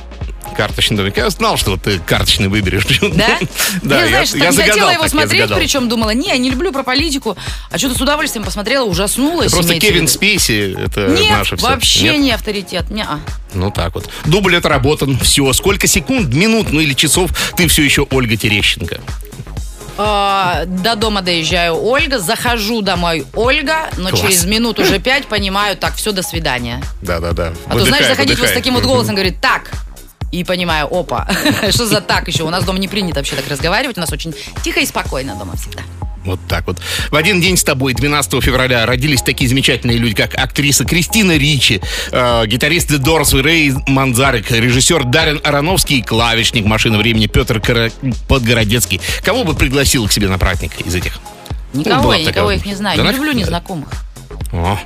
Карточный 0.56 0.96
домик. 0.96 1.16
Я 1.16 1.30
знал, 1.30 1.56
что 1.56 1.76
ты 1.76 1.98
карточный 1.98 2.48
выберешь. 2.48 2.86
Да? 3.00 3.38
Да, 3.82 3.98
я, 3.98 4.02
я, 4.02 4.08
знаешь, 4.08 4.30
я 4.30 4.44
так 4.44 4.52
загадал. 4.52 4.72
хотела 4.72 4.90
его 4.90 5.02
я 5.04 5.08
смотреть, 5.08 5.54
причем 5.54 5.88
думала, 5.88 6.10
не, 6.10 6.28
я 6.28 6.36
не 6.36 6.50
люблю 6.50 6.72
про 6.72 6.82
политику. 6.82 7.36
А 7.70 7.78
что-то 7.78 7.96
с 7.96 8.00
удовольствием 8.00 8.44
посмотрела, 8.44 8.84
ужаснулась. 8.84 9.52
Просто 9.52 9.78
Кевин. 9.78 10.08
Спейси, 10.08 10.76
это 10.78 11.06
Нет, 11.08 11.30
наше 11.30 11.56
все. 11.56 11.66
вообще 11.66 12.02
Нет? 12.04 12.18
не 12.20 12.32
авторитет. 12.32 12.90
Не 12.90 13.02
-а. 13.02 13.18
Ну 13.54 13.70
так 13.70 13.94
вот. 13.94 14.08
Дубль 14.24 14.56
отработан. 14.56 15.18
Все. 15.18 15.52
Сколько 15.52 15.86
секунд, 15.86 16.34
минут, 16.34 16.72
ну 16.72 16.80
или 16.80 16.94
часов 16.94 17.30
ты 17.56 17.68
все 17.68 17.82
еще 17.82 18.06
Ольга 18.10 18.36
Терещенко. 18.36 19.00
А, 20.02 20.64
до 20.66 20.96
дома 20.96 21.20
доезжаю 21.20 21.74
Ольга, 21.74 22.18
захожу 22.18 22.80
домой 22.80 23.26
Ольга, 23.34 23.90
но 23.98 24.08
Класс. 24.08 24.22
через 24.22 24.44
минут 24.46 24.78
уже 24.78 24.98
пять 24.98 25.26
понимаю, 25.26 25.76
так, 25.76 25.94
все, 25.96 26.12
до 26.12 26.22
свидания. 26.22 26.82
Да-да-да. 27.02 27.52
А 27.66 27.72
то, 27.72 27.80
знаешь, 27.80 28.04
Выдыхай, 28.04 28.08
заходить 28.08 28.38
вот 28.38 28.46
с 28.46 28.50
выдыхай. 28.50 28.56
таким 28.56 28.74
вот 28.74 28.84
голосом, 28.84 29.14
говорит, 29.14 29.40
так, 29.42 29.70
и 30.32 30.44
понимаю, 30.44 30.86
опа, 30.90 31.28
что 31.70 31.86
за 31.86 32.00
так 32.00 32.28
еще? 32.28 32.44
У 32.44 32.50
нас 32.50 32.64
дома 32.64 32.78
не 32.78 32.88
принято 32.88 33.16
вообще 33.20 33.36
так 33.36 33.48
разговаривать, 33.48 33.96
у 33.98 34.00
нас 34.00 34.12
очень 34.12 34.34
тихо 34.62 34.80
и 34.80 34.86
спокойно 34.86 35.34
дома 35.36 35.56
всегда. 35.56 35.82
Вот 36.24 36.38
так 36.48 36.66
вот. 36.66 36.78
В 37.10 37.16
один 37.16 37.40
день 37.40 37.56
с 37.56 37.64
тобой, 37.64 37.94
12 37.94 38.44
февраля, 38.44 38.84
родились 38.84 39.22
такие 39.22 39.48
замечательные 39.48 39.96
люди, 39.96 40.14
как 40.14 40.34
актриса 40.34 40.84
Кристина 40.84 41.36
Ричи, 41.38 41.80
э, 42.12 42.46
гитарист 42.46 42.90
The 42.90 42.98
Doors 42.98 43.40
Рэй 43.40 43.72
Манзарик, 43.86 44.50
режиссер 44.50 45.04
Дарин 45.04 45.40
Ароновский 45.42 46.00
и 46.00 46.02
клавишник 46.02 46.66
«Машины 46.66 46.98
времени» 46.98 47.26
Петр 47.26 47.58
Кара- 47.58 47.90
Подгородецкий. 48.28 49.00
Кого 49.24 49.44
бы 49.44 49.54
пригласил 49.54 50.06
к 50.08 50.12
себе 50.12 50.28
на 50.28 50.36
праздник 50.38 50.72
из 50.84 50.94
этих? 50.94 51.18
Никого, 51.72 52.02
была 52.02 52.16
я 52.16 52.26
такая 52.26 52.42
никого 52.42 52.52
их 52.52 52.66
не 52.66 52.74
знаю, 52.74 52.98
Да 52.98 53.04
не 53.04 53.12
люблю 53.16 53.32
не 53.32 53.40
незнакомых. 53.40 53.88
О. 54.52 54.78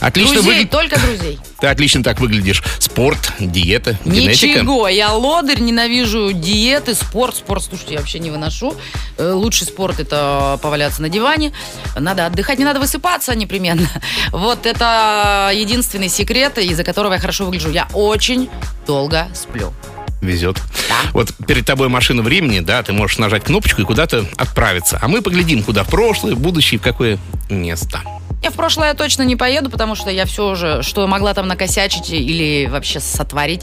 Отлично 0.00 0.34
Друзей, 0.34 0.50
выглядит. 0.50 0.70
только 0.70 1.00
друзей. 1.00 1.38
Ты 1.60 1.66
отлично 1.66 2.02
так 2.04 2.20
выглядишь. 2.20 2.62
Спорт, 2.78 3.32
диета, 3.40 3.98
генетика. 4.04 4.60
Ничего, 4.60 4.88
я 4.88 5.12
лодырь, 5.12 5.60
ненавижу 5.60 6.32
диеты, 6.32 6.94
спорт. 6.94 7.36
Спорт, 7.36 7.64
слушайте, 7.64 7.94
я 7.94 8.00
вообще 8.00 8.18
не 8.18 8.30
выношу. 8.30 8.74
Э, 9.16 9.32
Лучший 9.32 9.66
спорт 9.66 9.98
это 10.00 10.58
поваляться 10.62 11.02
на 11.02 11.08
диване. 11.08 11.52
Надо 11.96 12.26
отдыхать, 12.26 12.58
не 12.58 12.64
надо 12.64 12.80
высыпаться 12.80 13.34
непременно. 13.34 13.88
Вот 14.32 14.66
это 14.66 15.50
единственный 15.54 16.08
секрет, 16.08 16.58
из-за 16.58 16.84
которого 16.84 17.14
я 17.14 17.18
хорошо 17.18 17.44
выгляжу. 17.46 17.70
Я 17.70 17.88
очень 17.92 18.48
долго 18.86 19.28
сплю. 19.34 19.72
Везет. 20.20 20.56
Да. 20.88 20.96
Вот 21.12 21.32
перед 21.46 21.64
тобой 21.64 21.88
машина 21.88 22.22
времени, 22.22 22.60
да, 22.60 22.82
ты 22.82 22.92
можешь 22.92 23.18
нажать 23.18 23.44
кнопочку 23.44 23.82
и 23.82 23.84
куда-то 23.84 24.26
отправиться. 24.36 24.98
А 25.00 25.06
мы 25.08 25.22
поглядим, 25.22 25.62
куда 25.62 25.84
прошлое, 25.84 26.34
будущее, 26.34 26.80
в 26.80 26.82
какое 26.82 27.18
место. 27.48 28.00
Я 28.42 28.50
в 28.50 28.54
прошлое 28.54 28.94
точно 28.94 29.22
не 29.22 29.36
поеду, 29.36 29.68
потому 29.68 29.94
что 29.94 30.10
я 30.10 30.24
все 30.24 30.48
уже, 30.48 30.82
что 30.82 31.06
могла 31.06 31.34
там 31.34 31.48
накосячить 31.48 32.10
или 32.10 32.66
вообще 32.66 33.00
сотворить, 33.00 33.62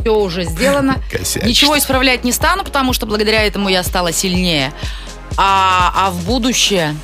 все 0.00 0.14
уже 0.14 0.44
сделано. 0.44 0.96
Косячить. 1.10 1.44
Ничего 1.46 1.78
исправлять 1.78 2.24
не 2.24 2.32
стану, 2.32 2.64
потому 2.64 2.92
что 2.92 3.06
благодаря 3.06 3.44
этому 3.44 3.68
я 3.68 3.82
стала 3.82 4.12
сильнее. 4.12 4.72
А, 5.36 5.92
а 5.94 6.10
в 6.10 6.24
будущее... 6.24 6.96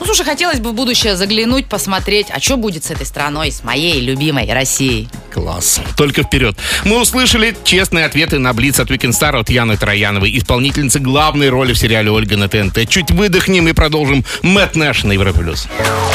Ну, 0.00 0.06
слушай, 0.06 0.24
хотелось 0.24 0.60
бы 0.60 0.70
в 0.70 0.74
будущее 0.74 1.16
заглянуть, 1.16 1.66
посмотреть, 1.66 2.28
а 2.30 2.40
что 2.40 2.56
будет 2.56 2.84
с 2.84 2.90
этой 2.90 3.04
страной, 3.04 3.50
с 3.50 3.64
моей 3.64 4.00
любимой 4.00 4.50
Россией. 4.52 5.08
Класс. 5.32 5.80
Только 5.96 6.22
вперед. 6.22 6.56
Мы 6.84 7.00
услышали 7.00 7.56
честные 7.64 8.04
ответы 8.06 8.38
на 8.38 8.52
Блиц 8.52 8.80
от 8.80 8.90
Weekend 8.90 9.10
Star 9.10 9.38
от 9.38 9.50
Яны 9.50 9.76
Трояновой, 9.76 10.36
исполнительницы 10.38 10.98
главной 10.98 11.48
роли 11.48 11.72
в 11.72 11.78
сериале 11.78 12.10
«Ольга» 12.10 12.36
на 12.36 12.48
ТНТ. 12.48 12.88
Чуть 12.88 13.10
выдохнем 13.10 13.68
и 13.68 13.72
продолжим 13.72 14.24
Мэтт 14.42 14.76
Нэш 14.76 15.04
на 15.04 15.12
Европе+. 15.12 15.40
плюс. 15.40 15.66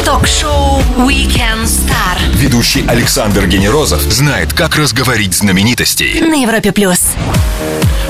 Ток-шоу 0.05 0.81
Weekend 0.97 1.63
Star 1.65 2.17
Ведущий 2.35 2.85
Александр 2.87 3.47
Генерозов 3.47 4.01
знает, 4.01 4.53
как 4.53 4.75
разговорить 4.75 5.33
знаменитостей. 5.33 6.19
на 6.21 6.41
Европе 6.41 6.71
плюс. 6.71 6.99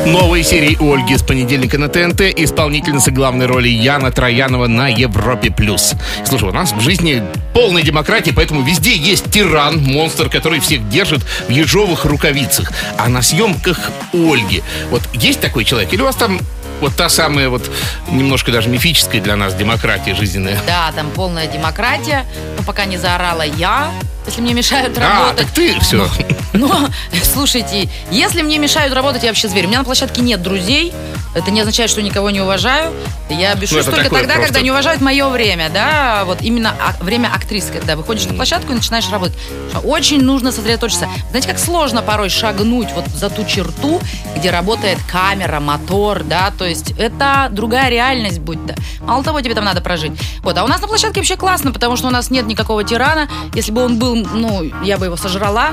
Новые 0.06 0.44
серии 0.44 0.78
Ольги 0.82 1.16
с 1.16 1.24
понедельника 1.24 1.78
на 1.78 1.88
ТНТ. 1.88 2.22
Исполнительница 2.22 3.10
главной 3.10 3.46
роли 3.46 3.70
Яна 3.70 4.12
Троянова 4.12 4.68
на 4.68 4.90
Европе+. 4.90 5.50
плюс. 5.50 5.94
Слушай, 6.26 6.50
у 6.50 6.52
нас 6.52 6.74
в 6.74 6.82
жизни 6.82 7.24
полная 7.54 7.84
демократия, 7.84 8.34
поэтому 8.34 8.64
везде 8.64 8.96
есть 8.98 9.32
тиран, 9.32 9.82
монстр, 9.82 10.30
который 10.30 10.60
всех 10.60 10.90
держит 10.90 11.24
в 11.48 11.50
ежовых 11.50 12.04
рукавицах. 12.04 12.74
А 12.98 13.08
на 13.08 13.22
съемках 13.22 13.92
Ольги, 14.12 14.62
вот 14.92 15.04
есть 15.14 15.40
такой 15.40 15.64
человек? 15.64 15.94
Или 15.94 16.02
у 16.02 16.06
вас 16.06 16.18
там 16.18 16.38
вот 16.82 16.94
та 16.96 17.08
самая 17.08 17.48
вот 17.48 17.72
немножко 18.12 18.52
даже 18.52 18.68
мифическая 18.68 19.22
для 19.22 19.38
нас 19.38 19.56
демократия 19.56 20.16
жизненная? 20.16 20.60
Да, 20.68 20.92
там 20.94 21.10
полная 21.12 21.48
демократия, 21.48 22.26
но 22.58 22.64
пока 22.64 22.84
не 22.84 22.98
заорала 22.98 23.44
я, 23.44 23.90
если 24.26 24.42
мне 24.42 24.54
мешают 24.54 24.98
А, 24.98 25.02
работать. 25.02 25.38
так 25.46 25.52
ты 25.54 25.80
все. 25.80 26.08
Но, 26.54 26.88
слушайте, 27.24 27.90
если 28.12 28.42
мне 28.42 28.58
мешают 28.60 28.94
работать, 28.94 29.24
я 29.24 29.30
вообще 29.30 29.48
зверь. 29.48 29.66
У 29.66 29.68
меня 29.70 29.80
на 29.80 29.86
площадке 29.86 30.22
нет 30.22 30.42
друзей. 30.42 30.94
Это 31.36 31.50
не 31.50 31.62
означает, 31.62 31.90
что 31.90 32.02
никого 32.04 32.30
не 32.30 32.42
уважаю. 32.42 32.94
Я 33.30 33.56
бешусь 33.56 33.86
Ну, 33.86 33.92
только 33.92 34.10
тогда, 34.10 34.36
просто. 34.36 34.44
когда 34.46 34.62
не 34.62 34.70
уважают 34.70 35.02
мое 35.02 35.28
время, 35.30 35.70
да, 35.74 36.24
вот 36.26 36.42
именно 36.44 36.70
ак- 36.80 37.02
время 37.02 37.32
актрисы, 37.34 37.72
когда 37.74 37.96
выходишь 37.96 38.26
на 38.26 38.36
площадку 38.36 38.72
и 38.72 38.76
начинаешь 38.76 39.10
работать. 39.10 39.36
Очень 39.84 40.22
нужно 40.22 40.52
сосредоточиться. 40.52 41.08
Знаете, 41.32 41.48
как 41.48 41.58
сложно 41.58 42.04
порой 42.04 42.30
шагнуть 42.30 42.90
вот 42.94 43.08
за 43.08 43.32
ту 43.32 43.44
черту, 43.46 44.00
где 44.36 44.52
работает 44.52 45.00
камера, 45.12 45.60
мотор, 45.60 46.24
да, 46.24 46.54
то 46.56 46.66
есть 46.66 46.92
это 47.00 47.48
другая 47.50 47.90
реальность 47.90 48.40
будь 48.40 48.64
то. 48.68 48.76
Мало 49.02 49.24
того, 49.24 49.42
тебе 49.42 49.56
там 49.56 49.66
надо 49.66 49.82
прожить. 49.82 50.12
Вот, 50.44 50.56
а 50.58 50.64
у 50.64 50.68
нас 50.68 50.80
на 50.82 50.88
площадке 50.88 51.20
вообще 51.20 51.36
классно, 51.36 51.72
потому 51.72 51.96
что 51.98 52.08
у 52.08 52.12
нас 52.12 52.30
нет 52.30 52.46
никакого 52.46 52.84
тирана. 52.84 53.28
Если 53.56 53.72
бы 53.72 53.84
он 53.84 53.98
был, 53.98 54.13
ну, 54.16 54.64
я 54.84 54.98
бы 54.98 55.06
его 55.06 55.18
сожрала, 55.18 55.72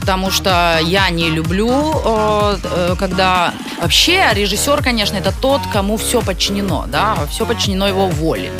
потому 0.00 0.30
что 0.30 0.78
я 0.82 1.10
не 1.10 1.30
люблю, 1.30 1.70
э, 2.04 2.58
э, 2.62 2.96
когда 2.98 3.52
вообще 3.80 4.28
режиссер, 4.32 4.82
конечно, 4.82 5.16
это 5.16 5.32
тот, 5.32 5.60
кому 5.72 5.96
все 5.96 6.22
подчинено, 6.22 6.84
да, 6.86 7.16
все 7.30 7.44
подчинено 7.46 7.88
его 7.88 8.08
воле. 8.08 8.50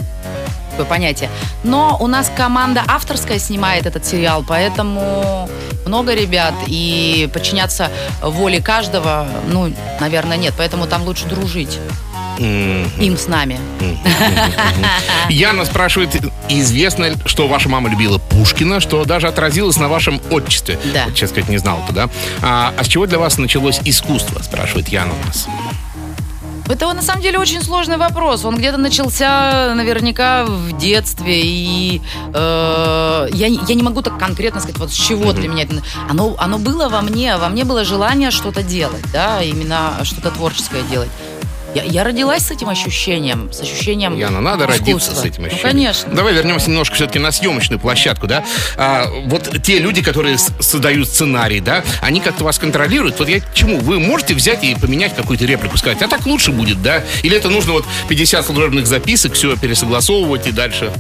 Такое 0.71 0.87
понятие. 0.87 1.31
Но 1.65 1.97
у 2.01 2.07
нас 2.07 2.31
команда 2.37 2.83
авторская 2.87 3.39
снимает 3.39 3.87
этот 3.87 4.05
сериал, 4.05 4.45
поэтому 4.47 5.49
много 5.87 6.15
ребят, 6.15 6.55
и 6.67 7.31
подчиняться 7.33 7.91
воле 8.21 8.61
каждого, 8.61 9.27
ну, 9.49 9.73
наверное, 10.01 10.37
нет. 10.37 10.55
Поэтому 10.59 10.87
там 10.87 11.05
лучше 11.05 11.27
дружить 11.27 11.79
им 12.39 13.17
с 13.17 13.27
нами. 13.29 13.59
Яна 15.29 15.65
спрашивает, 15.65 16.11
известно 16.49 17.13
что 17.25 17.49
ваша 17.49 17.69
мама 17.69 17.89
любила 17.89 18.19
Пушкина, 18.19 18.81
что 18.81 19.05
даже 19.05 19.29
отразилось 19.29 19.77
на 19.77 19.89
вашем 19.89 20.21
отчестве? 20.31 20.79
Да. 20.93 21.05
Вот, 21.07 21.15
честно 21.15 21.35
сказать, 21.35 21.51
не 21.51 21.59
знал-то, 21.59 21.93
да? 21.93 22.09
А, 22.43 22.75
а 22.77 22.85
с 22.85 22.89
чего 22.89 23.07
для 23.07 23.19
вас 23.19 23.39
началось 23.39 23.81
искусство, 23.85 24.43
спрашивает 24.43 24.89
Яна 24.89 25.13
у 25.13 25.27
нас. 25.27 25.47
Это 26.69 26.93
на 26.93 27.03
самом 27.03 27.23
деле 27.23 27.39
очень 27.39 27.63
сложный 27.63 27.97
вопрос. 27.97 28.45
Он 28.45 28.57
где-то 28.57 28.77
начался 28.77 29.73
наверняка 29.75 30.45
в 30.45 30.77
детстве. 30.77 31.41
И 31.43 32.03
э, 32.35 33.29
я, 33.33 33.47
я 33.47 33.75
не 33.75 33.83
могу 33.83 34.03
так 34.03 34.19
конкретно 34.19 34.61
сказать, 34.61 34.79
вот 34.79 34.91
с 34.91 34.95
чего 34.95 35.33
для 35.33 35.49
меня 35.49 35.63
это. 35.65 35.77
Оно, 36.09 36.35
оно 36.39 36.59
было 36.59 36.89
во 36.89 37.03
мне, 37.03 37.37
во 37.37 37.49
мне 37.49 37.65
было 37.65 37.85
желание 37.85 38.31
что-то 38.31 38.63
делать, 38.63 39.05
да, 39.13 39.43
именно 39.43 39.95
что-то 40.03 40.31
творческое 40.31 40.83
делать. 40.83 41.11
Я, 41.75 41.83
я 41.83 42.05
родилась 42.05 42.43
с 42.47 42.51
этим 42.51 42.69
ощущением, 42.71 43.53
с 43.53 43.61
ощущением 43.61 44.17
Яна, 44.17 44.41
надо 44.41 44.65
искусства. 44.65 44.87
родиться 44.87 45.15
с 45.15 45.25
этим 45.25 45.43
Ну, 45.43 45.49
ощущением. 45.49 45.71
конечно. 45.73 46.15
Давай 46.15 46.33
вернемся 46.33 46.71
немножко 46.71 46.95
все-таки 46.95 47.19
на 47.19 47.31
съемочную 47.33 47.79
площадку, 47.79 48.27
да? 48.27 48.45
А, 48.77 49.07
вот 49.27 49.63
те 49.63 49.79
люди, 49.79 50.03
которые 50.03 50.39
создают 50.39 51.07
сценарий, 51.09 51.61
да, 51.61 51.85
они 52.01 52.21
как-то 52.21 52.45
вас 52.45 52.59
контролируют. 52.59 53.19
Вот 53.19 53.29
я 53.29 53.41
к 53.41 53.53
чему? 53.53 53.79
Вы 53.81 53.99
можете 54.01 54.35
взять 54.35 54.65
и 54.65 54.75
поменять 54.75 55.15
какую-то 55.15 55.45
реплику, 55.45 55.77
сказать, 55.77 56.01
а 56.03 56.09
так 56.09 56.25
лучше 56.27 56.51
будет, 56.53 56.83
да? 56.83 57.03
Или 57.23 57.37
это 57.37 57.51
нужно 57.51 57.73
вот 57.73 57.85
50 58.09 58.47
служебных 58.47 58.87
записок, 58.87 59.35
все 59.35 59.55
пересогласовывать 59.57 60.47
и 60.47 60.53
дальше? 60.53 60.93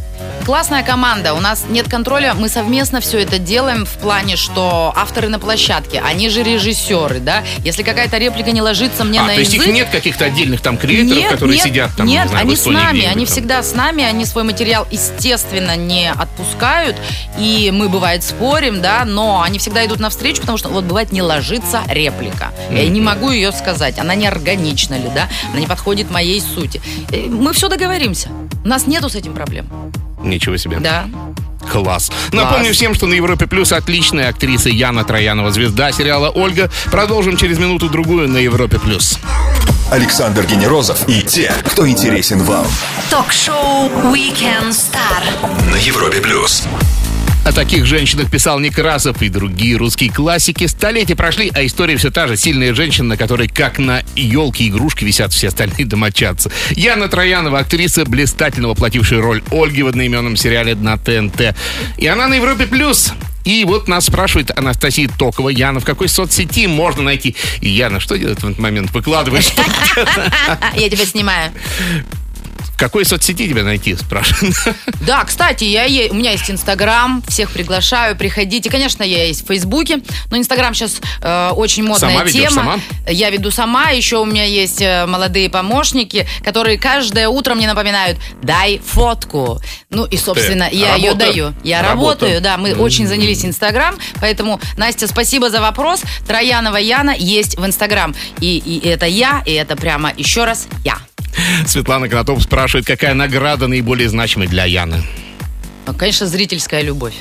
Классная 0.47 0.85
команда. 0.85 1.35
У 1.35 1.41
нас 1.41 1.65
нет 1.69 1.89
контроля. 1.89 2.33
Мы 2.35 2.49
совместно 2.49 3.01
все 3.01 3.19
это 3.19 3.41
делаем 3.41 3.85
в 3.85 3.91
плане, 3.95 4.37
что 4.37 4.93
авторы 4.95 5.29
на 5.29 5.41
площадке, 5.41 6.01
они 6.01 6.29
же 6.29 6.45
режиссеры, 6.45 7.19
да. 7.19 7.43
Если 7.65 7.83
какая-то 7.83 8.17
реплика 8.19 8.53
не 8.53 8.63
ложится 8.63 9.03
мне 9.03 9.19
а, 9.19 9.25
на 9.25 9.35
то 9.35 9.41
есть 9.41 9.53
язык... 9.53 9.67
их 9.67 9.75
нет 9.75 9.89
каких-то 9.91 10.25
отдельных 10.25 10.61
там 10.61 10.79
креаторов, 10.79 11.19
Нет, 11.19 11.33
которые 11.33 11.57
нет, 11.57 11.65
сидят 11.65 11.91
там, 11.97 12.07
Нет, 12.07 12.27
не 12.27 12.29
знаю, 12.29 12.47
они 12.47 12.55
с 12.55 12.65
нами, 12.65 13.05
они 13.07 13.27
там? 13.27 13.35
всегда 13.35 13.61
с 13.65 13.75
нами, 13.75 14.05
они 14.05 14.25
свой 14.25 14.45
материал, 14.45 14.87
естественно, 14.89 15.77
не 15.77 16.13
отпускают, 16.13 16.97
и 17.41 17.73
мы, 17.75 17.89
бывает, 17.89 18.23
спорим, 18.23 18.81
да, 18.81 19.05
но 19.05 19.43
они 19.43 19.59
всегда 19.59 19.85
идут 19.85 19.99
навстречу, 19.99 20.43
потому 20.43 20.59
что, 20.59 20.69
вот, 20.69 20.85
бывает, 20.85 21.11
не 21.11 21.23
ложится 21.23 21.83
реплика. 21.89 22.53
Я 22.71 22.89
не 22.89 23.01
могу 23.01 23.33
ее 23.33 23.51
сказать, 23.51 23.99
она 23.99 24.15
не 24.15 24.29
органична 24.29 24.95
ли, 24.95 25.11
да, 25.13 25.29
она 25.51 25.59
не 25.59 25.67
подходит 25.67 26.09
моей 26.09 26.41
сути. 26.41 26.81
Э, 27.11 27.27
Мы 27.27 27.53
все 27.53 27.67
договоримся. 27.67 28.29
У 28.65 28.69
нас 28.69 28.87
нету 28.87 29.09
с 29.09 29.17
этим 29.17 29.35
проблем. 29.35 29.69
Ничего 30.27 30.57
себе. 30.57 30.79
Да. 30.81 31.07
Класс. 31.71 32.13
Напомню 32.33 32.73
всем, 32.73 32.95
что 32.95 33.07
на 33.07 33.15
Европе 33.15 33.47
Плюс 33.47 33.73
отличная 33.73 34.29
актриса 34.29 34.69
Яна 34.69 35.05
Троянова, 35.05 35.51
звезда 35.51 35.91
сериала 35.93 36.31
«Ольга». 36.31 36.71
Продолжим 36.91 37.37
через 37.37 37.59
минуту-другую 37.59 38.29
на 38.29 38.39
Европе 38.39 38.79
Плюс. 38.79 39.19
Александр 39.91 40.45
Генерозов 40.47 41.09
и 41.09 41.23
те, 41.23 41.53
кто 41.65 41.89
интересен 41.89 42.43
вам. 42.43 42.67
Ток-шоу 43.09 43.89
Weekend 44.13 44.71
Star. 44.71 45.71
На 45.71 45.77
Европе 45.77 46.21
плюс. 46.21 46.65
О 47.47 47.53
таких 47.53 47.87
женщинах 47.87 48.29
писал 48.29 48.59
Некрасов 48.59 49.23
и 49.23 49.29
другие 49.29 49.77
русские 49.77 50.11
классики. 50.11 50.67
Столетия 50.67 51.15
прошли, 51.15 51.49
а 51.55 51.65
история 51.65 51.97
все 51.97 52.11
та 52.11 52.27
же. 52.27 52.37
Сильная 52.37 52.75
женщина, 52.75 53.11
на 53.11 53.17
которой, 53.17 53.47
как 53.47 53.79
на 53.79 54.03
елке 54.17 54.67
игрушки, 54.67 55.05
висят 55.05 55.33
все 55.33 55.47
остальные 55.47 55.87
домочадцы. 55.87 56.51
Яна 56.73 57.07
Троянова, 57.07 57.61
актриса, 57.61 58.05
блистательно 58.05 58.67
воплотившая 58.67 59.21
роль 59.21 59.45
Ольги 59.53 59.85
в 59.85 59.87
одноименном 59.87 60.35
сериале 60.35 60.75
на 60.75 60.99
ТНТ. 60.99 61.55
И 61.99 62.07
она 62.09 62.27
на 62.27 62.35
Европе+. 62.35 62.67
плюс. 62.67 63.13
И 63.45 63.65
вот 63.65 63.87
нас 63.87 64.07
спрашивает 64.07 64.51
Анастасия 64.59 65.09
Токова. 65.09 65.49
Яна, 65.49 65.79
в 65.79 65.85
какой 65.85 66.09
соцсети 66.09 66.67
можно 66.67 67.03
найти? 67.03 67.37
И 67.61 67.69
Яна, 67.69 68.01
что 68.01 68.19
делать 68.19 68.41
в 68.41 68.45
этот 68.45 68.59
момент? 68.59 68.91
Выкладываешь. 68.91 69.51
Я 70.77 70.91
тебя 70.91 71.07
снимаю. 71.07 71.53
В 72.75 72.79
какой 72.79 73.05
соцсети 73.05 73.49
тебя 73.49 73.63
найти, 73.63 73.97
спрашивают. 73.97 74.55
Да, 75.07 75.25
кстати, 75.25 75.65
я, 75.65 75.85
е- 75.85 76.11
у 76.11 76.15
меня 76.15 76.33
есть 76.33 76.51
Инстаграм, 76.51 77.23
всех 77.29 77.51
приглашаю, 77.51 78.17
приходите. 78.17 78.69
Конечно, 78.71 79.03
я 79.03 79.25
есть 79.27 79.45
в 79.45 79.47
Фейсбуке, 79.47 80.01
но 80.31 80.37
Инстаграм 80.37 80.75
сейчас 80.75 81.01
э, 81.23 81.51
очень 81.55 81.85
модная 81.85 82.11
Сама 82.11 82.25
ведешь, 82.25 82.51
тема. 82.51 82.55
сама? 82.55 82.81
Я 83.09 83.31
веду 83.31 83.51
сама, 83.51 83.91
еще 83.91 84.19
у 84.19 84.25
меня 84.27 84.45
есть 84.45 84.83
э, 84.83 85.07
молодые 85.07 85.49
помощники, 85.49 86.27
которые 86.45 86.79
каждое 86.79 87.29
утро 87.29 87.55
мне 87.55 87.67
напоминают, 87.67 88.19
дай 88.43 88.79
фотку. 88.79 89.61
Ну 89.91 90.05
и, 90.05 90.17
собственно, 90.19 90.69
Ты. 90.69 90.77
я 90.77 90.97
ее 90.97 91.11
Работа. 91.13 91.27
даю. 91.27 91.55
Я 91.65 91.83
Работа. 91.83 91.97
работаю, 92.27 92.41
да, 92.43 92.57
мы 92.59 92.75
очень 92.75 93.07
занялись 93.07 93.45
Инстаграм, 93.45 93.97
поэтому, 94.21 94.61
Настя, 94.77 95.07
спасибо 95.09 95.49
за 95.51 95.61
вопрос. 95.61 96.03
Троянова 96.27 96.77
Яна 96.77 97.15
есть 97.17 97.57
в 97.57 97.65
Инстаграм. 97.65 98.15
И, 98.41 98.59
и 98.59 98.87
это 98.87 99.07
я, 99.07 99.43
и 99.47 99.53
это 99.53 99.77
прямо 99.77 100.13
еще 100.17 100.45
раз 100.45 100.67
я. 100.85 100.99
Светлана 101.67 102.09
Конотоп 102.09 102.43
спрашивает, 102.43 102.87
какая 102.87 103.15
награда 103.15 103.67
наиболее 103.67 104.09
значимая 104.09 104.49
для 104.49 104.65
Яны? 104.65 105.03
Ну, 105.87 105.95
Конечно, 105.95 106.27
зрительская 106.27 106.83
любовь. 106.83 107.15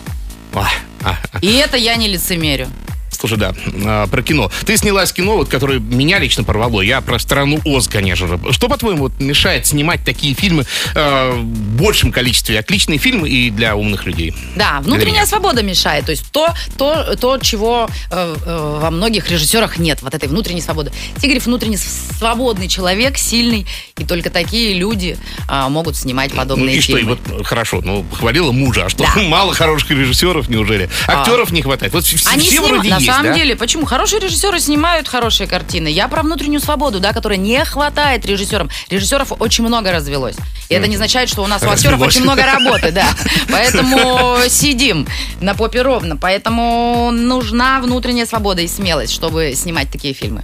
А, 0.53 0.67
а, 1.03 1.17
а. 1.33 1.39
И 1.41 1.53
это 1.53 1.77
я 1.77 1.95
не 1.95 2.07
лицемерю. 2.07 2.67
Слушай, 3.15 3.37
да, 3.37 3.53
а, 3.85 4.07
про 4.07 4.21
кино. 4.21 4.51
Ты 4.65 4.77
снялась 4.77 5.11
кино, 5.13 5.37
вот, 5.37 5.49
которое 5.49 5.79
меня 5.79 6.19
лично 6.19 6.43
порвало. 6.43 6.81
Я 6.81 7.01
про 7.01 7.17
страну 7.19 7.59
Оз, 7.65 7.87
конечно 7.87 8.27
же. 8.27 8.39
Что, 8.51 8.67
по-твоему, 8.67 9.03
вот, 9.03 9.19
мешает 9.19 9.65
снимать 9.67 10.03
такие 10.03 10.33
фильмы 10.33 10.65
э, 10.93 11.31
в 11.31 11.43
большем 11.77 12.11
количестве? 12.11 12.59
Отличные 12.59 12.97
фильмы 12.99 13.29
и 13.29 13.49
для 13.49 13.75
умных 13.75 14.05
людей. 14.05 14.33
Да, 14.55 14.79
внутренняя 14.81 15.25
свобода 15.25 15.63
мешает. 15.63 16.05
То 16.05 16.11
есть 16.11 16.25
то, 16.31 16.53
то, 16.77 17.15
то 17.15 17.37
чего 17.37 17.89
э, 18.11 18.35
э, 18.45 18.77
во 18.81 18.91
многих 18.91 19.29
режиссерах 19.31 19.77
нет, 19.77 20.01
вот 20.01 20.13
этой 20.13 20.27
внутренней 20.29 20.61
свободы. 20.61 20.91
Тигрев 21.21 21.45
внутренне 21.45 21.77
свободный 21.77 22.67
человек, 22.67 23.17
сильный, 23.17 23.65
и 23.97 24.03
только 24.03 24.29
такие 24.29 24.73
люди 24.77 25.17
а, 25.47 25.69
могут 25.69 25.95
снимать 25.95 26.31
Ну 26.31 26.37
подобные 26.37 26.77
и 26.77 26.81
что, 26.81 26.93
и 26.97 27.01
фильмы. 27.01 27.17
вот 27.27 27.45
хорошо, 27.45 27.81
ну, 27.83 28.05
хвалила 28.11 28.51
мужа, 28.51 28.85
а 28.85 28.89
что, 28.89 29.03
Да. 29.03 29.21
мало 29.23 29.53
хороших 29.53 29.89
режиссеров, 29.91 30.49
неужели? 30.49 30.89
Актеров 31.07 31.51
не 31.51 31.61
хватает. 31.61 31.93
Вот 31.93 32.03
все, 32.05 32.17
Они 32.29 32.41
все 32.41 32.57
снима- 32.57 32.67
вроде 32.67 32.89
на 32.89 32.99
есть, 33.05 33.17
самом 33.17 33.31
да? 33.31 33.37
деле, 33.37 33.55
почему? 33.55 33.85
Хорошие 33.85 34.19
режиссеры 34.19 34.59
снимают 34.59 35.07
хорошие 35.07 35.47
картины. 35.47 35.87
Я 35.87 36.07
про 36.07 36.21
внутреннюю 36.23 36.59
свободу, 36.61 36.99
да, 36.99 37.13
которой 37.13 37.37
не 37.37 37.63
хватает 37.65 38.25
режиссерам. 38.25 38.69
Режиссеров 38.89 39.33
очень 39.39 39.63
много 39.65 39.91
развелось. 39.91 40.35
И 40.69 40.73
это 40.73 40.87
не 40.87 40.95
означает, 40.95 41.29
что 41.29 41.43
у 41.43 41.47
нас 41.47 41.61
у 41.63 41.69
актеров 41.69 41.93
Развелось. 42.01 42.15
очень 42.15 42.23
много 42.23 42.43
работы, 42.45 42.91
да. 42.91 43.07
Поэтому 43.51 44.37
сидим 44.49 45.07
на 45.41 45.53
попе 45.55 45.81
ровно. 45.81 46.17
Поэтому 46.17 47.11
нужна 47.11 47.79
внутренняя 47.81 48.25
свобода 48.25 48.61
и 48.61 48.67
смелость, 48.67 49.13
чтобы 49.13 49.53
снимать 49.55 49.91
такие 49.91 50.13
фильмы. 50.13 50.43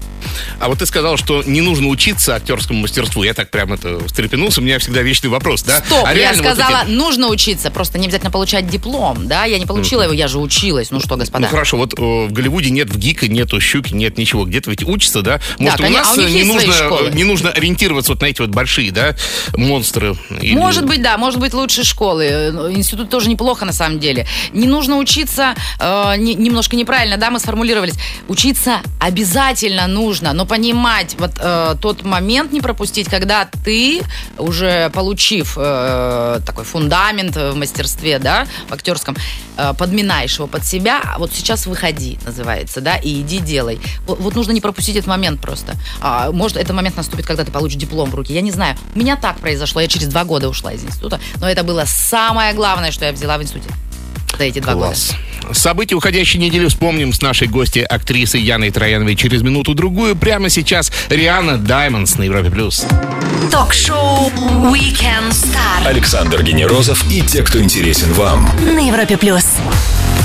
А 0.60 0.68
вот 0.68 0.80
ты 0.80 0.86
сказал, 0.86 1.18
что 1.18 1.44
не 1.44 1.62
нужно 1.62 1.88
учиться 1.88 2.36
актерскому 2.36 2.82
мастерству. 2.82 3.24
Я 3.24 3.34
так 3.34 3.50
прям 3.52 3.74
это 3.74 4.00
встрепенулся. 4.08 4.62
У 4.62 4.64
меня 4.64 4.80
всегда 4.80 5.02
вечный 5.02 5.30
вопрос, 5.30 5.64
да? 5.64 5.80
Стоп, 5.86 6.06
А 6.06 6.10
я 6.14 6.20
реально 6.20 6.44
вот 6.44 6.54
сказала, 6.54 6.84
эти- 6.84 6.92
нужно 6.92 7.28
учиться, 7.28 7.72
просто 7.72 7.98
не 7.98 8.06
обязательно 8.06 8.32
получать 8.32 8.68
диплом, 8.70 9.28
да? 9.28 9.46
Я 9.46 9.58
не 9.60 9.66
получила 9.66 10.04
его, 10.04 10.14
я 10.14 10.28
же 10.28 10.38
училась. 10.40 10.92
Ну 10.92 11.00
что, 11.00 11.16
господа. 11.18 11.46
Ну 11.46 11.48
хорошо, 11.48 11.78
вот 11.78 11.94
э, 11.98 12.02
в 12.02 12.32
Голливуде 12.32 12.51
нет 12.60 12.90
в 12.90 12.98
ГИКа, 12.98 13.28
нету 13.28 13.60
щуки, 13.60 13.94
нет 13.94 14.18
ничего. 14.18 14.46
Где-то 14.46 14.70
ведь 14.70 14.84
учатся, 14.84 15.22
да? 15.22 15.40
Может, 15.60 15.80
у 15.80 15.84
конечно, 15.84 16.00
нас 16.04 16.18
а 16.18 16.22
у 16.22 16.28
не 16.28 16.44
нужно, 16.44 17.10
не 17.14 17.24
нужно 17.24 17.52
ориентироваться 17.52 18.12
вот 18.14 18.22
на 18.22 18.26
эти 18.26 18.42
вот 18.42 18.50
большие, 18.50 18.92
да, 18.92 19.16
монстры. 19.56 20.16
Или- 20.42 20.56
Может 20.56 20.86
быть, 20.86 21.02
да, 21.02 21.18
может 21.18 21.40
быть, 21.40 21.54
лучше 21.54 21.84
школы. 21.84 22.24
Э, 22.26 22.72
Институт 22.72 23.10
тоже 23.10 23.30
неплохо, 23.30 23.66
на 23.66 23.74
самом 23.74 24.00
деле. 24.00 24.26
Не 24.54 24.68
нужно 24.68 24.98
учиться, 24.98 25.56
э, 25.80 26.14
не- 26.18 26.36
немножко 26.36 26.76
неправильно, 26.76 27.18
да, 27.18 27.30
мы 27.32 27.40
сформулировались. 27.40 27.96
Учиться 28.28 28.82
обязательно 29.00 29.88
нужно, 29.88 30.34
но 30.34 30.46
понимать 30.46 31.16
вот 31.20 31.32
э, 31.40 31.76
тот 31.82 32.04
момент 32.04 32.52
не 32.52 32.62
пропустить, 32.62 33.08
когда 33.08 33.48
ты, 33.64 34.02
уже 34.38 34.90
получив 34.92 35.58
э, 35.58 36.40
такой 36.46 36.64
фундамент 36.64 37.36
в 37.36 37.56
мастерстве, 37.56 38.20
да, 38.20 38.48
в 38.70 38.74
актерском, 38.74 39.16
э, 39.58 39.74
подминаешь 39.78 40.36
его 40.36 40.48
под 40.48 40.66
себя, 40.66 41.02
а 41.04 41.20
вот 41.20 41.32
сейчас 41.34 41.66
выходи, 41.68 42.18
называется, 42.26 42.41
да, 42.82 42.96
и 42.96 43.22
иди 43.22 43.40
делай. 43.40 43.80
Вот, 44.06 44.20
вот 44.20 44.36
нужно 44.36 44.52
не 44.52 44.62
пропустить 44.62 44.96
этот 44.96 45.08
момент 45.08 45.42
просто. 45.42 45.76
А, 46.02 46.32
может, 46.32 46.58
этот 46.58 46.76
момент 46.76 46.98
наступит, 46.98 47.26
когда 47.26 47.44
ты 47.44 47.52
получишь 47.52 47.80
диплом 47.80 48.10
в 48.10 48.16
руки. 48.16 48.34
Я 48.34 48.42
не 48.42 48.52
знаю. 48.52 48.76
У 48.96 49.00
меня 49.00 49.16
так 49.16 49.38
произошло. 49.40 49.82
Я 49.82 49.88
через 49.88 50.08
два 50.08 50.24
года 50.24 50.50
ушла 50.50 50.74
из 50.74 50.84
института, 50.84 51.20
но 51.40 51.50
это 51.50 51.64
было 51.64 51.86
самое 51.86 52.54
главное, 52.54 52.92
что 52.92 53.06
я 53.06 53.12
взяла 53.12 53.38
в 53.38 53.44
институте 53.44 53.70
за 54.42 54.46
эти 54.46 54.60
два 54.60 54.74
года. 54.74 54.88
Класс. 54.88 55.12
События 55.54 55.96
уходящей 55.96 56.40
недели 56.40 56.68
вспомним 56.68 57.14
с 57.14 57.22
нашей 57.22 57.48
гостьей, 57.48 57.84
актрисой 57.84 58.42
Яной 58.42 58.72
Трояновой 58.72 59.16
через 59.16 59.42
минуту-другую. 59.42 60.16
Прямо 60.16 60.50
сейчас 60.50 60.92
Риана 61.10 61.58
Даймондс 61.58 62.16
на 62.16 62.24
Европе+. 62.24 62.50
плюс. 62.50 62.86
Ток-шоу 63.52 64.30
Weekend 64.72 65.32
Star. 65.32 65.86
Александр 65.86 66.42
Генерозов 66.42 67.06
и 67.12 67.22
те, 67.22 67.44
кто 67.44 67.62
интересен 67.62 68.14
вам. 68.14 68.50
На 68.66 68.80
Европе 68.80 69.18
плюс. 69.18 69.46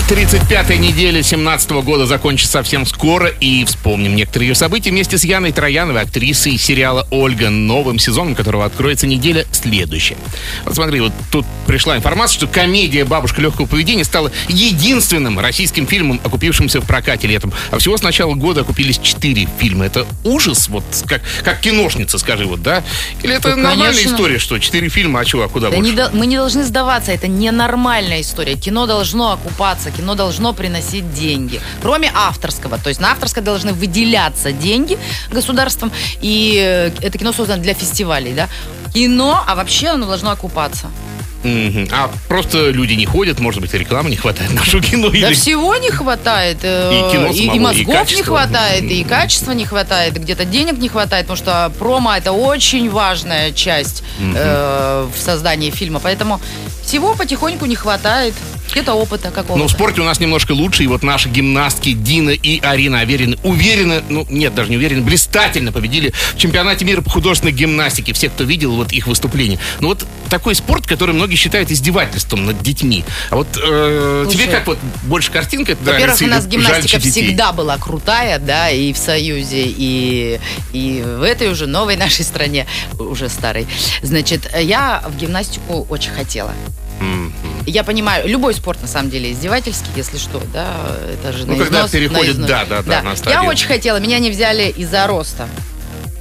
35-я 0.09 0.77
неделя 0.77 1.21
17 1.21 1.69
года 1.83 2.07
закончится 2.07 2.53
совсем 2.53 2.87
скоро, 2.87 3.27
и 3.29 3.65
вспомним 3.65 4.15
некоторые 4.15 4.51
ее 4.51 4.55
события 4.55 4.91
вместе 4.91 5.19
с 5.19 5.25
Яной 5.25 5.51
Трояновой, 5.51 6.03
актрисой 6.03 6.57
сериала 6.59 7.09
«Ольга», 7.11 7.51
новым 7.51 7.99
сезоном 7.99 8.37
которого 8.37 8.65
откроется 8.65 9.09
неделя 9.09 9.45
следующая. 9.51 10.17
Вот 10.65 10.77
смотри, 10.77 11.01
вот 11.01 11.13
тут 11.33 11.45
пришла 11.67 11.97
информация, 11.97 12.37
что 12.37 12.47
комедия 12.47 13.05
«Бабушка 13.05 13.41
легкого 13.43 13.67
поведения» 13.67 14.05
стала 14.05 14.31
единственным 14.47 15.41
российским 15.41 15.89
фильмом, 15.89 16.21
окупившимся 16.23 16.81
в 16.81 16.87
прокате 16.87 17.27
летом. 17.27 17.53
А 17.73 17.79
всего 17.79 17.97
с 17.97 18.03
начала 18.03 18.35
года 18.35 18.61
окупились 18.61 18.99
четыре 18.99 19.49
фильма. 19.59 19.87
Это 19.87 20.07
ужас, 20.23 20.69
вот 20.69 20.85
как, 21.07 21.21
как 21.43 21.59
киношница, 21.59 22.19
скажи, 22.19 22.45
вот, 22.45 22.63
да? 22.63 22.85
Или 23.25 23.35
это 23.35 23.57
Ну, 23.57 23.63
нормальная 23.65 23.91
конечно. 23.91 24.15
история, 24.15 24.39
что 24.39 24.57
четыре 24.61 24.89
фильма, 24.89 25.19
а 25.19 25.25
чего, 25.25 25.43
а 25.43 25.49
куда 25.49 25.69
Да 25.71 25.77
больше? 25.79 25.93
не 25.93 26.09
мы 26.13 26.27
не 26.29 26.37
должны 26.37 26.63
сдаваться, 26.63 27.11
это 27.11 27.27
ненормальная 27.27 28.21
история. 28.21 28.55
Кино 28.55 28.87
должно 28.87 29.33
окупаться, 29.33 29.91
кино 29.97 30.15
должно 30.15 30.53
приносить 30.53 31.13
деньги. 31.15 31.61
Кроме 31.83 32.11
авторского. 32.15 32.79
То 32.79 32.89
есть 32.89 33.01
на 33.01 33.13
авторское 33.13 33.43
должны 33.45 33.73
выделяться 33.73 34.53
деньги 34.53 34.99
государством. 35.31 35.91
И 36.21 36.57
э, 36.63 36.91
это 37.01 37.19
кино 37.19 37.33
создано 37.33 37.63
для 37.63 37.75
фестивалей, 37.75 38.33
да. 38.33 38.49
Кино, 38.95 39.43
а 39.47 39.55
вообще 39.55 39.89
оно 39.89 40.07
должно 40.07 40.31
окупаться. 40.31 40.87
Мгм. 41.45 41.89
А 41.93 42.11
просто 42.29 42.71
люди 42.71 42.95
не 42.95 43.07
ходят, 43.07 43.39
может 43.39 43.61
быть, 43.61 43.73
рекламы 43.75 44.11
не 44.11 44.17
хватает 44.17 44.53
нашего 44.53 44.83
кино. 44.83 45.11
Да 45.11 45.17
или- 45.17 45.35
всего 45.35 45.77
не 45.77 45.91
хватает. 45.91 46.59
э, 46.63 46.91
И 46.93 47.13
кино 47.13 47.27
и, 47.29 47.39
самого, 47.39 47.55
и 47.57 47.59
мозгов 47.61 47.87
не 47.87 47.93
качества. 47.93 48.25
хватает, 48.25 48.85
и 48.91 49.05
качества 49.05 49.53
не 49.53 49.65
хватает, 49.65 50.15
где-то 50.15 50.45
денег 50.45 50.79
не 50.79 50.89
хватает, 50.89 51.27
потому 51.27 51.37
что 51.37 51.73
промо 51.79 52.15
это 52.17 52.33
очень 52.33 52.91
важная 52.91 53.53
часть 53.53 54.03
э, 54.21 55.09
в 55.15 55.21
создании 55.21 55.71
фильма. 55.71 56.01
Поэтому 56.01 56.41
всего 56.85 57.15
потихоньку 57.15 57.67
не 57.67 57.77
хватает. 57.77 58.35
Где-то 58.73 58.95
опыта 58.95 59.31
какого-то. 59.31 59.57
Но 59.57 59.69
в 59.69 59.71
спорте 59.71 60.01
у 60.01 60.05
нас 60.05 60.21
немножко 60.21 60.53
лучше, 60.53 60.85
и 60.85 60.87
вот 60.87 61.03
наши 61.03 61.29
гимнастки 61.29 61.93
Дина 61.93 62.31
и 62.31 62.61
Арина 62.61 63.01
Аверины 63.01 63.37
уверенно, 63.43 64.03
ну 64.09 64.27
нет, 64.29 64.55
даже 64.55 64.71
не 64.71 64.77
уверенно, 64.77 65.03
блистательно 65.03 65.73
победили 65.73 66.13
в 66.35 66.39
чемпионате 66.39 66.85
мира 66.85 67.01
по 67.01 67.11
художественной 67.11 67.53
гимнастике. 67.53 68.13
Все, 68.13 68.29
кто 68.29 68.45
видел 68.45 68.75
вот 68.77 68.93
их 68.93 69.07
выступления. 69.07 69.59
Ну 69.81 69.89
вот 69.89 70.07
такой 70.29 70.55
спорт, 70.55 70.87
который 70.87 71.15
многие 71.15 71.37
считают 71.37 71.71
издевательством 71.71 72.47
над 72.47 72.63
детьми. 72.63 73.05
А 73.31 73.37
вот 73.37 73.49
э, 73.57 74.23
Слушай, 74.25 74.39
тебе 74.39 74.53
как 74.53 74.67
вот 74.67 74.79
больше 75.05 75.31
картинка 75.31 75.73
это 75.73 75.85
Во-первых, 75.85 76.21
у 76.21 76.27
нас 76.27 76.47
гимнастика 76.47 77.01
всегда 77.01 77.53
была 77.53 77.79
крутая, 77.79 78.39
да, 78.39 78.71
и 78.71 78.93
в 78.93 78.99
Союзе, 78.99 79.65
и, 79.67 80.41
и 80.73 81.03
в 81.05 81.23
этой 81.23 81.51
уже 81.51 81.67
новой 81.67 81.97
нашей 81.97 82.25
стране, 82.25 82.67
уже 82.99 83.29
старой. 83.29 83.67
Значит, 84.03 84.51
я 84.59 85.03
в 85.07 85.17
гимнастику 85.17 85.87
очень 85.89 86.13
хотела. 86.13 86.53
Я 87.67 87.83
понимаю, 87.83 88.29
любой 88.29 88.55
спорт 88.55 88.81
на 88.81 88.89
самом 88.89 89.11
деле 89.11 89.33
издевательский, 89.33 89.89
если 89.97 90.19
что, 90.19 90.41
да, 90.53 90.69
это 91.13 91.33
же 91.33 91.47
Ну, 91.47 91.57
на 91.57 91.65
когда 91.65 91.79
износ, 91.81 91.91
переходит, 91.91 92.39
на 92.39 92.45
износ. 92.45 92.49
да, 92.49 92.65
да, 92.65 92.83
да, 92.83 93.03
на 93.03 93.11
Я 93.11 93.17
стадию. 93.17 93.43
очень 93.51 93.67
хотела, 93.67 93.97
меня 93.99 94.19
не 94.21 94.31
взяли 94.31 94.69
из-за 94.77 95.07
роста. 95.07 95.49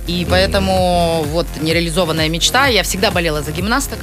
И 0.07 0.25
поэтому 0.29 1.23
вот 1.31 1.47
нереализованная 1.61 2.29
мечта, 2.29 2.67
я 2.67 2.83
всегда 2.83 3.11
болела 3.11 3.41
за 3.43 3.51
гимнасток. 3.51 3.99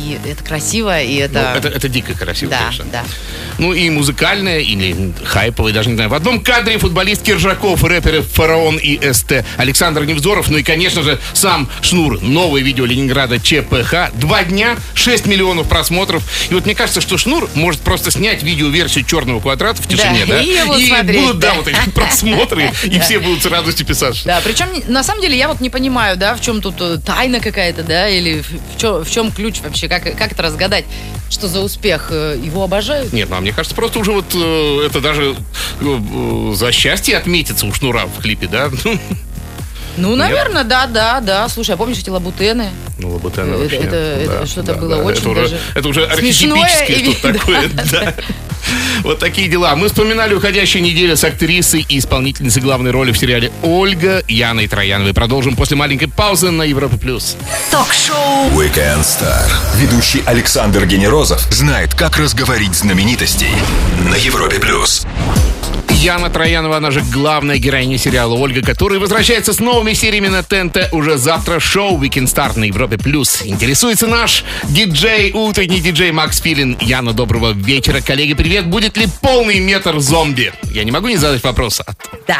И 0.00 0.18
это 0.30 0.42
красиво, 0.42 1.00
и 1.00 1.18
Ну, 1.18 1.24
это... 1.24 1.54
это, 1.56 1.68
это 1.68 1.88
дико 1.88 2.14
красиво, 2.14 2.50
да, 2.50 2.58
конечно. 2.58 2.84
да. 2.90 3.04
Ну 3.58 3.72
и 3.72 3.90
музыкальная, 3.90 4.60
или 4.60 5.12
хайповая, 5.24 5.72
даже 5.74 5.90
не 5.90 5.96
знаю. 5.96 6.10
В 6.10 6.14
одном 6.14 6.40
кадре 6.40 6.78
футболист 6.78 7.22
Киржаков, 7.22 7.84
рэперы 7.84 8.22
Фараон 8.22 8.78
и 8.78 9.12
СТ, 9.12 9.44
Александр 9.58 10.04
Невзоров, 10.04 10.48
ну 10.48 10.58
и, 10.58 10.62
конечно 10.62 11.02
же, 11.02 11.18
сам 11.34 11.68
Шнур. 11.82 12.20
Новое 12.22 12.62
видео 12.62 12.86
Ленинграда 12.86 13.38
ЧПХ. 13.38 14.12
Два 14.14 14.44
дня, 14.44 14.76
6 14.94 15.26
миллионов 15.26 15.68
просмотров. 15.68 16.22
И 16.50 16.54
вот 16.54 16.64
мне 16.64 16.74
кажется, 16.74 17.00
что 17.00 17.18
Шнур 17.18 17.48
может 17.54 17.80
просто 17.82 18.10
снять 18.10 18.42
видеоверсию 18.42 19.04
черного 19.04 19.40
квадрата 19.40 19.82
в 19.82 19.86
тишине, 19.86 20.24
Да, 20.26 20.34
да? 20.34 20.40
и 20.42 20.64
будут 20.64 20.86
смотреть, 20.86 21.20
будут, 21.20 21.38
да, 21.40 21.50
да. 21.50 21.54
вот 21.56 21.68
эти 21.68 21.90
просмотры, 21.90 22.72
и 22.84 22.98
все 23.00 23.18
будут 23.18 23.42
с 23.42 23.46
радостью 23.46 23.86
писать. 23.86 24.22
Да, 24.24 24.40
причем 24.42 24.68
на 24.88 25.02
самом 25.02 25.20
деле 25.20 25.36
я 25.36 25.48
вот 25.48 25.60
не 25.60 25.68
понимаю, 25.70 26.16
да, 26.16 26.34
в 26.34 26.40
чем 26.40 26.62
тут 26.62 26.80
э, 26.80 26.98
тайна 27.04 27.40
какая-то, 27.40 27.82
да, 27.82 28.08
или 28.08 28.42
в 28.78 29.10
чем 29.10 29.32
ключ 29.32 29.60
вообще, 29.60 29.88
как, 29.90 30.04
как 30.16 30.32
это 30.32 30.42
разгадать, 30.42 30.84
что 31.28 31.48
за 31.48 31.60
успех 31.60 32.08
э, 32.10 32.38
его 32.42 32.62
обожают. 32.62 33.12
Нет, 33.12 33.28
ну, 33.28 33.36
а 33.36 33.40
мне 33.40 33.52
кажется, 33.52 33.74
просто 33.74 33.98
уже 33.98 34.12
вот 34.12 34.26
э, 34.34 34.86
это 34.86 35.00
даже 35.00 35.34
э, 35.80 35.84
э, 35.84 36.54
за 36.54 36.72
счастье 36.72 37.18
отметится 37.18 37.66
у 37.66 37.74
Шнура 37.74 38.06
в 38.06 38.22
клипе, 38.22 38.46
да? 38.46 38.70
Ну, 39.96 40.14
наверное, 40.14 40.62
да, 40.64 40.86
да, 40.86 41.20
да. 41.20 41.48
Слушай, 41.48 41.74
а 41.74 41.76
помнишь 41.76 41.98
эти 41.98 42.08
лабутены? 42.08 42.70
Ну, 43.00 43.10
Лабутена 43.14 43.50
Это- 43.54 43.58
вообще. 43.58 43.76
это- 43.76 43.96
это 43.96 44.46
что-то 44.46 44.74
было 44.74 44.96
очень 44.96 45.20
это 45.20 45.30
уже, 45.30 45.40
даже 45.42 45.58
это 45.74 45.88
уже 45.88 46.04
архетипическое 46.04 46.98
что-то 47.14 47.32
такое, 47.38 47.68
да. 47.90 48.14
Вот 49.02 49.18
такие 49.18 49.48
дела. 49.48 49.74
Мы 49.74 49.88
вспоминали 49.88 50.34
уходящую 50.34 50.82
неделю 50.82 51.16
с 51.16 51.24
актрисой 51.24 51.84
и 51.88 51.98
исполнительницей 51.98 52.60
главной 52.62 52.90
роли 52.90 53.10
в 53.10 53.18
сериале 53.18 53.50
«Ольга» 53.62 54.22
Яной 54.28 54.68
Трояновой. 54.68 55.14
Продолжим 55.14 55.56
после 55.56 55.76
маленькой 55.76 56.06
паузы 56.08 56.50
на 56.50 56.62
Европе+. 56.62 56.96
плюс. 56.98 57.36
Ток-шоу 57.70 58.50
Weekend 58.50 59.00
Star. 59.02 59.50
Ведущий 59.76 60.22
Александр 60.26 60.84
Генерозов 60.86 61.40
знает, 61.50 61.94
как 61.94 62.18
разговорить 62.18 62.74
знаменитостей 62.74 63.48
на 64.10 64.14
Европе 64.16 64.58
плюс. 64.60 65.06
Яна 66.00 66.30
Троянова, 66.30 66.78
она 66.78 66.90
же 66.90 67.02
главная 67.02 67.58
героиня 67.58 67.98
сериала 67.98 68.34
«Ольга», 68.34 68.62
который 68.62 68.98
возвращается 68.98 69.52
с 69.52 69.60
новыми 69.60 69.92
сериями 69.92 70.28
на 70.28 70.42
ТНТ 70.42 70.88
уже 70.92 71.18
завтра. 71.18 71.60
Шоу 71.60 72.02
«Weekend 72.02 72.24
Star» 72.24 72.58
на 72.58 72.64
Европе+. 72.64 72.96
плюс. 72.96 73.42
Интересуется 73.44 74.06
наш 74.06 74.42
диджей, 74.64 75.30
утренний 75.34 75.78
диджей 75.78 76.10
Макс 76.10 76.40
Филин. 76.40 76.78
Яна, 76.80 77.12
доброго 77.12 77.52
вечера. 77.52 78.00
Коллеги, 78.00 78.32
привет. 78.32 78.66
Будет 78.66 78.96
ли 78.96 79.08
полный 79.20 79.60
метр 79.60 79.98
зомби? 79.98 80.54
Я 80.72 80.84
не 80.84 80.90
могу 80.90 81.08
не 81.08 81.18
задать 81.18 81.44
вопрос. 81.44 81.82
Да. 82.26 82.38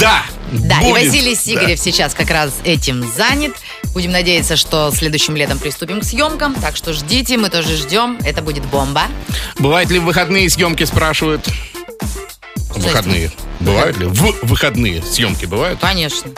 Да! 0.00 0.24
Да, 0.50 0.80
будет. 0.80 0.88
и 0.88 1.06
Василий 1.06 1.36
Сигарев 1.36 1.78
сейчас 1.78 2.14
как 2.14 2.30
раз 2.30 2.52
этим 2.64 3.04
занят. 3.16 3.52
Будем 3.94 4.10
надеяться, 4.10 4.56
что 4.56 4.90
следующим 4.92 5.36
летом 5.36 5.60
приступим 5.60 6.00
к 6.00 6.04
съемкам. 6.04 6.54
Так 6.54 6.74
что 6.74 6.92
ждите, 6.92 7.36
мы 7.36 7.48
тоже 7.48 7.76
ждем. 7.76 8.18
Это 8.24 8.42
будет 8.42 8.64
бомба. 8.66 9.02
Бывают 9.60 9.88
ли 9.90 10.00
в 10.00 10.04
выходные 10.04 10.50
съемки, 10.50 10.82
спрашивают? 10.82 11.48
Выходные. 12.76 13.30
Бывают 13.60 13.96
ли? 13.98 14.06
В 14.06 14.34
выходные 14.42 15.02
съемки 15.02 15.46
бывают? 15.46 15.80
Конечно. 15.80 16.30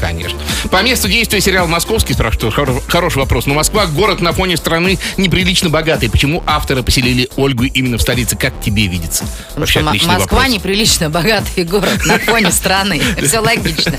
Конечно. 0.00 0.38
По 0.70 0.82
месту 0.82 1.08
действия 1.08 1.40
сериал 1.40 1.66
«Московский» 1.66 2.12
спрашивают. 2.14 2.54
Хоро- 2.54 2.82
Хороший 2.88 3.18
вопрос. 3.18 3.46
Но 3.46 3.54
Москва– 3.54 3.86
город 3.86 4.20
на 4.20 4.32
фоне 4.32 4.56
страны 4.56 4.98
неприлично 5.16 5.70
богатый. 5.70 6.08
Почему 6.08 6.42
авторы 6.46 6.82
поселили 6.84 7.28
Ольгу 7.36 7.64
именно 7.64 7.98
в 7.98 8.02
столице? 8.02 8.36
Как 8.36 8.60
тебе 8.60 8.86
видится? 8.86 9.24
Потому 9.48 9.66
что 9.66 9.80
М- 9.80 9.88
отличный 9.88 10.14
Москва 10.14 10.38
вопрос. 10.38 10.54
неприлично 10.54 11.10
богатый 11.10 11.64
город 11.64 12.00
на 12.06 12.18
фоне 12.18 12.52
страны. 12.52 13.00
Все 13.22 13.40
логично. 13.40 13.94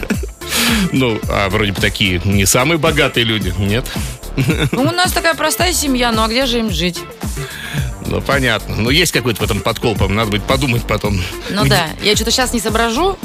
Ну, 0.94 1.20
а 1.30 1.50
вроде 1.50 1.74
бы 1.74 1.82
такие 1.82 2.22
не 2.24 2.46
самые 2.46 2.78
богатые 2.78 3.26
люди, 3.26 3.54
нет? 3.58 3.86
Ну, 4.72 4.84
у 4.84 4.92
нас 4.92 5.12
такая 5.12 5.34
простая 5.34 5.74
семья, 5.74 6.12
ну 6.14 6.24
а 6.24 6.28
где 6.30 6.46
же 6.46 6.60
им 6.60 6.70
жить? 6.72 7.00
Ну, 8.10 8.22
понятно. 8.22 8.76
Но 8.76 8.90
есть 8.90 9.12
какой-то 9.12 9.42
в 9.42 9.44
этом 9.46 9.60
подкол, 9.62 9.96
по 9.96 10.08
надо 10.08 10.32
будет 10.32 10.44
подумать 10.44 10.84
потом. 10.84 11.22
Ну 11.52 11.66
да, 11.66 11.88
я 12.02 12.16
что-то 12.16 12.32
сейчас 12.32 12.54
не 12.54 12.60
соображу, 12.60 13.18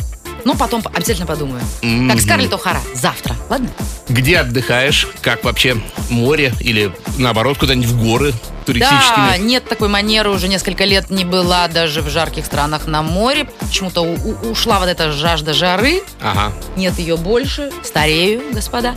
ну 0.44 0.54
потом 0.54 0.82
по- 0.82 0.90
обязательно 0.90 1.26
подумаю. 1.26 1.62
Как 2.10 2.20
Скарлетт 2.20 2.52
О'Хара, 2.52 2.78
завтра, 2.94 3.34
ладно? 3.48 3.68
Где 4.08 4.38
отдыхаешь? 4.40 5.08
Как 5.22 5.42
вообще? 5.44 5.76
Море? 6.10 6.52
Или 6.60 6.94
наоборот, 7.16 7.56
куда-нибудь 7.56 7.88
в 7.88 8.02
горы 8.04 8.34
туристическими? 8.66 9.26
Да, 9.30 9.38
нет 9.38 9.66
такой 9.66 9.88
манеры, 9.88 10.28
уже 10.30 10.48
несколько 10.48 10.84
лет 10.84 11.08
не 11.08 11.24
была 11.24 11.66
даже 11.68 12.02
в 12.02 12.10
жарких 12.10 12.44
странах 12.44 12.86
на 12.86 13.00
море. 13.02 13.48
Почему-то 13.60 14.02
у- 14.02 14.12
у- 14.14 14.50
ушла 14.50 14.78
вот 14.80 14.88
эта 14.90 15.10
жажда 15.12 15.54
жары, 15.54 16.02
Ага. 16.20 16.52
нет 16.76 16.98
ее 16.98 17.16
больше, 17.16 17.70
старею, 17.82 18.42
господа. 18.52 18.96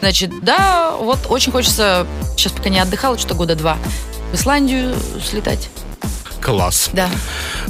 Значит, 0.00 0.30
да, 0.44 0.92
вот 0.92 1.18
очень 1.28 1.50
хочется, 1.50 2.06
сейчас 2.36 2.52
пока 2.52 2.68
не 2.68 2.78
отдыхала, 2.78 3.18
что-то 3.18 3.34
года 3.34 3.56
два, 3.56 3.76
в 4.32 4.34
Исландию 4.34 4.94
слетать. 5.24 5.68
Класс. 6.40 6.90
Да. 6.92 7.10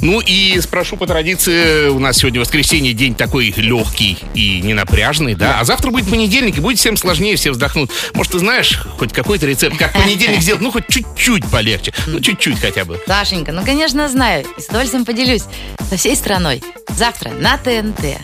Ну 0.01 0.19
и 0.19 0.59
спрошу 0.61 0.97
по 0.97 1.07
традиции, 1.07 1.87
у 1.87 1.97
нас 1.97 2.17
сегодня 2.17 2.39
воскресенье, 2.39 2.93
день 2.93 3.15
такой 3.15 3.51
легкий 3.57 4.19
и 4.35 4.61
ненапряжный, 4.61 5.33
да? 5.33 5.59
А 5.59 5.63
завтра 5.63 5.89
будет 5.89 6.07
понедельник, 6.07 6.57
и 6.57 6.61
будет 6.61 6.77
всем 6.77 6.95
сложнее, 6.95 7.35
все 7.37 7.49
вздохнут. 7.49 7.91
Может, 8.13 8.33
ты 8.33 8.39
знаешь 8.39 8.79
хоть 8.99 9.13
какой-то 9.13 9.47
рецепт, 9.47 9.77
как 9.77 9.93
понедельник 9.93 10.41
сделать, 10.41 10.61
ну, 10.61 10.71
хоть 10.71 10.87
чуть-чуть 10.87 11.49
полегче, 11.49 11.91
ну, 12.05 12.19
чуть-чуть 12.19 12.59
хотя 12.59 12.85
бы. 12.85 13.01
Сашенька, 13.07 13.51
ну, 13.51 13.65
конечно, 13.65 14.07
знаю. 14.09 14.45
И 14.57 14.61
с 14.61 14.67
удовольствием 14.67 15.05
поделюсь 15.05 15.43
со 15.89 15.97
всей 15.97 16.15
страной. 16.15 16.61
Завтра 16.89 17.31
на 17.31 17.57
ТНТ. 17.57 18.19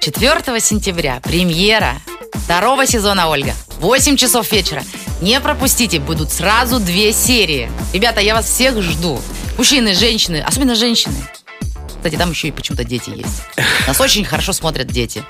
4 0.00 0.60
сентября 0.60 1.20
премьера 1.22 1.94
второго 2.32 2.86
сезона 2.86 3.28
«Ольга». 3.28 3.54
8 3.78 4.16
часов 4.16 4.50
вечера. 4.50 4.82
Не 5.20 5.40
пропустите, 5.40 5.98
будут 5.98 6.30
сразу 6.30 6.78
две 6.78 7.12
серии. 7.12 7.70
Ребята, 7.92 8.20
я 8.20 8.34
вас 8.34 8.46
всех 8.46 8.82
жду. 8.82 9.20
Мужчины, 9.56 9.94
женщины, 9.94 10.44
особенно 10.46 10.74
женщины. 10.74 11.14
Кстати, 12.06 12.16
там 12.16 12.30
еще 12.30 12.48
и 12.48 12.50
почему-то 12.52 12.84
дети 12.84 13.10
есть. 13.10 13.42
Нас 13.88 14.00
очень 14.00 14.24
хорошо 14.24 14.52
смотрят 14.52 14.86
дети. 14.86 15.24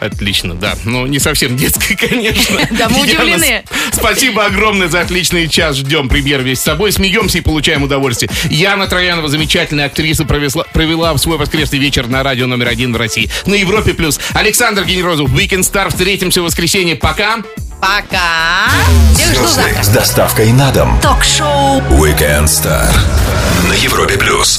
Отлично, 0.00 0.54
да. 0.54 0.74
Ну, 0.84 1.06
не 1.06 1.18
совсем 1.18 1.56
детское, 1.56 1.96
конечно. 1.96 2.60
Да, 2.72 2.88
мы 2.90 3.02
удивлены. 3.02 3.64
Спасибо 3.92 4.44
огромное 4.44 4.88
за 4.88 5.00
отличный 5.00 5.48
час. 5.48 5.76
Ждем 5.76 6.08
премьер 6.08 6.42
весь 6.42 6.58
с 6.58 6.64
собой. 6.64 6.92
Смеемся 6.92 7.38
и 7.38 7.40
получаем 7.40 7.84
удовольствие. 7.84 8.30
Яна 8.50 8.86
Троянова, 8.86 9.28
замечательная 9.28 9.86
актриса, 9.86 10.24
провела 10.26 11.14
в 11.14 11.18
свой 11.18 11.38
воскресный 11.38 11.78
вечер 11.78 12.06
на 12.08 12.22
радио 12.22 12.46
номер 12.46 12.68
один 12.68 12.92
в 12.92 12.96
России. 12.96 13.30
На 13.46 13.54
Европе+. 13.54 13.94
плюс. 13.94 14.20
Александр 14.34 14.84
Генерозов, 14.84 15.30
Weekend 15.30 15.60
Star. 15.60 15.88
Встретимся 15.88 16.42
в 16.42 16.44
воскресенье. 16.44 16.96
Пока. 16.96 17.38
Пока! 17.80 18.68
Всех 19.14 19.34
жду 19.34 19.46
Звезды 19.46 19.62
завтра. 19.62 19.82
с 19.82 19.88
доставкой 19.88 20.52
на 20.52 20.70
дом. 20.70 21.00
Ток-шоу 21.00 21.80
Weekend 21.90 22.44
Star 22.44 22.86
на 23.68 23.72
Европе 23.72 24.16
плюс. 24.18 24.58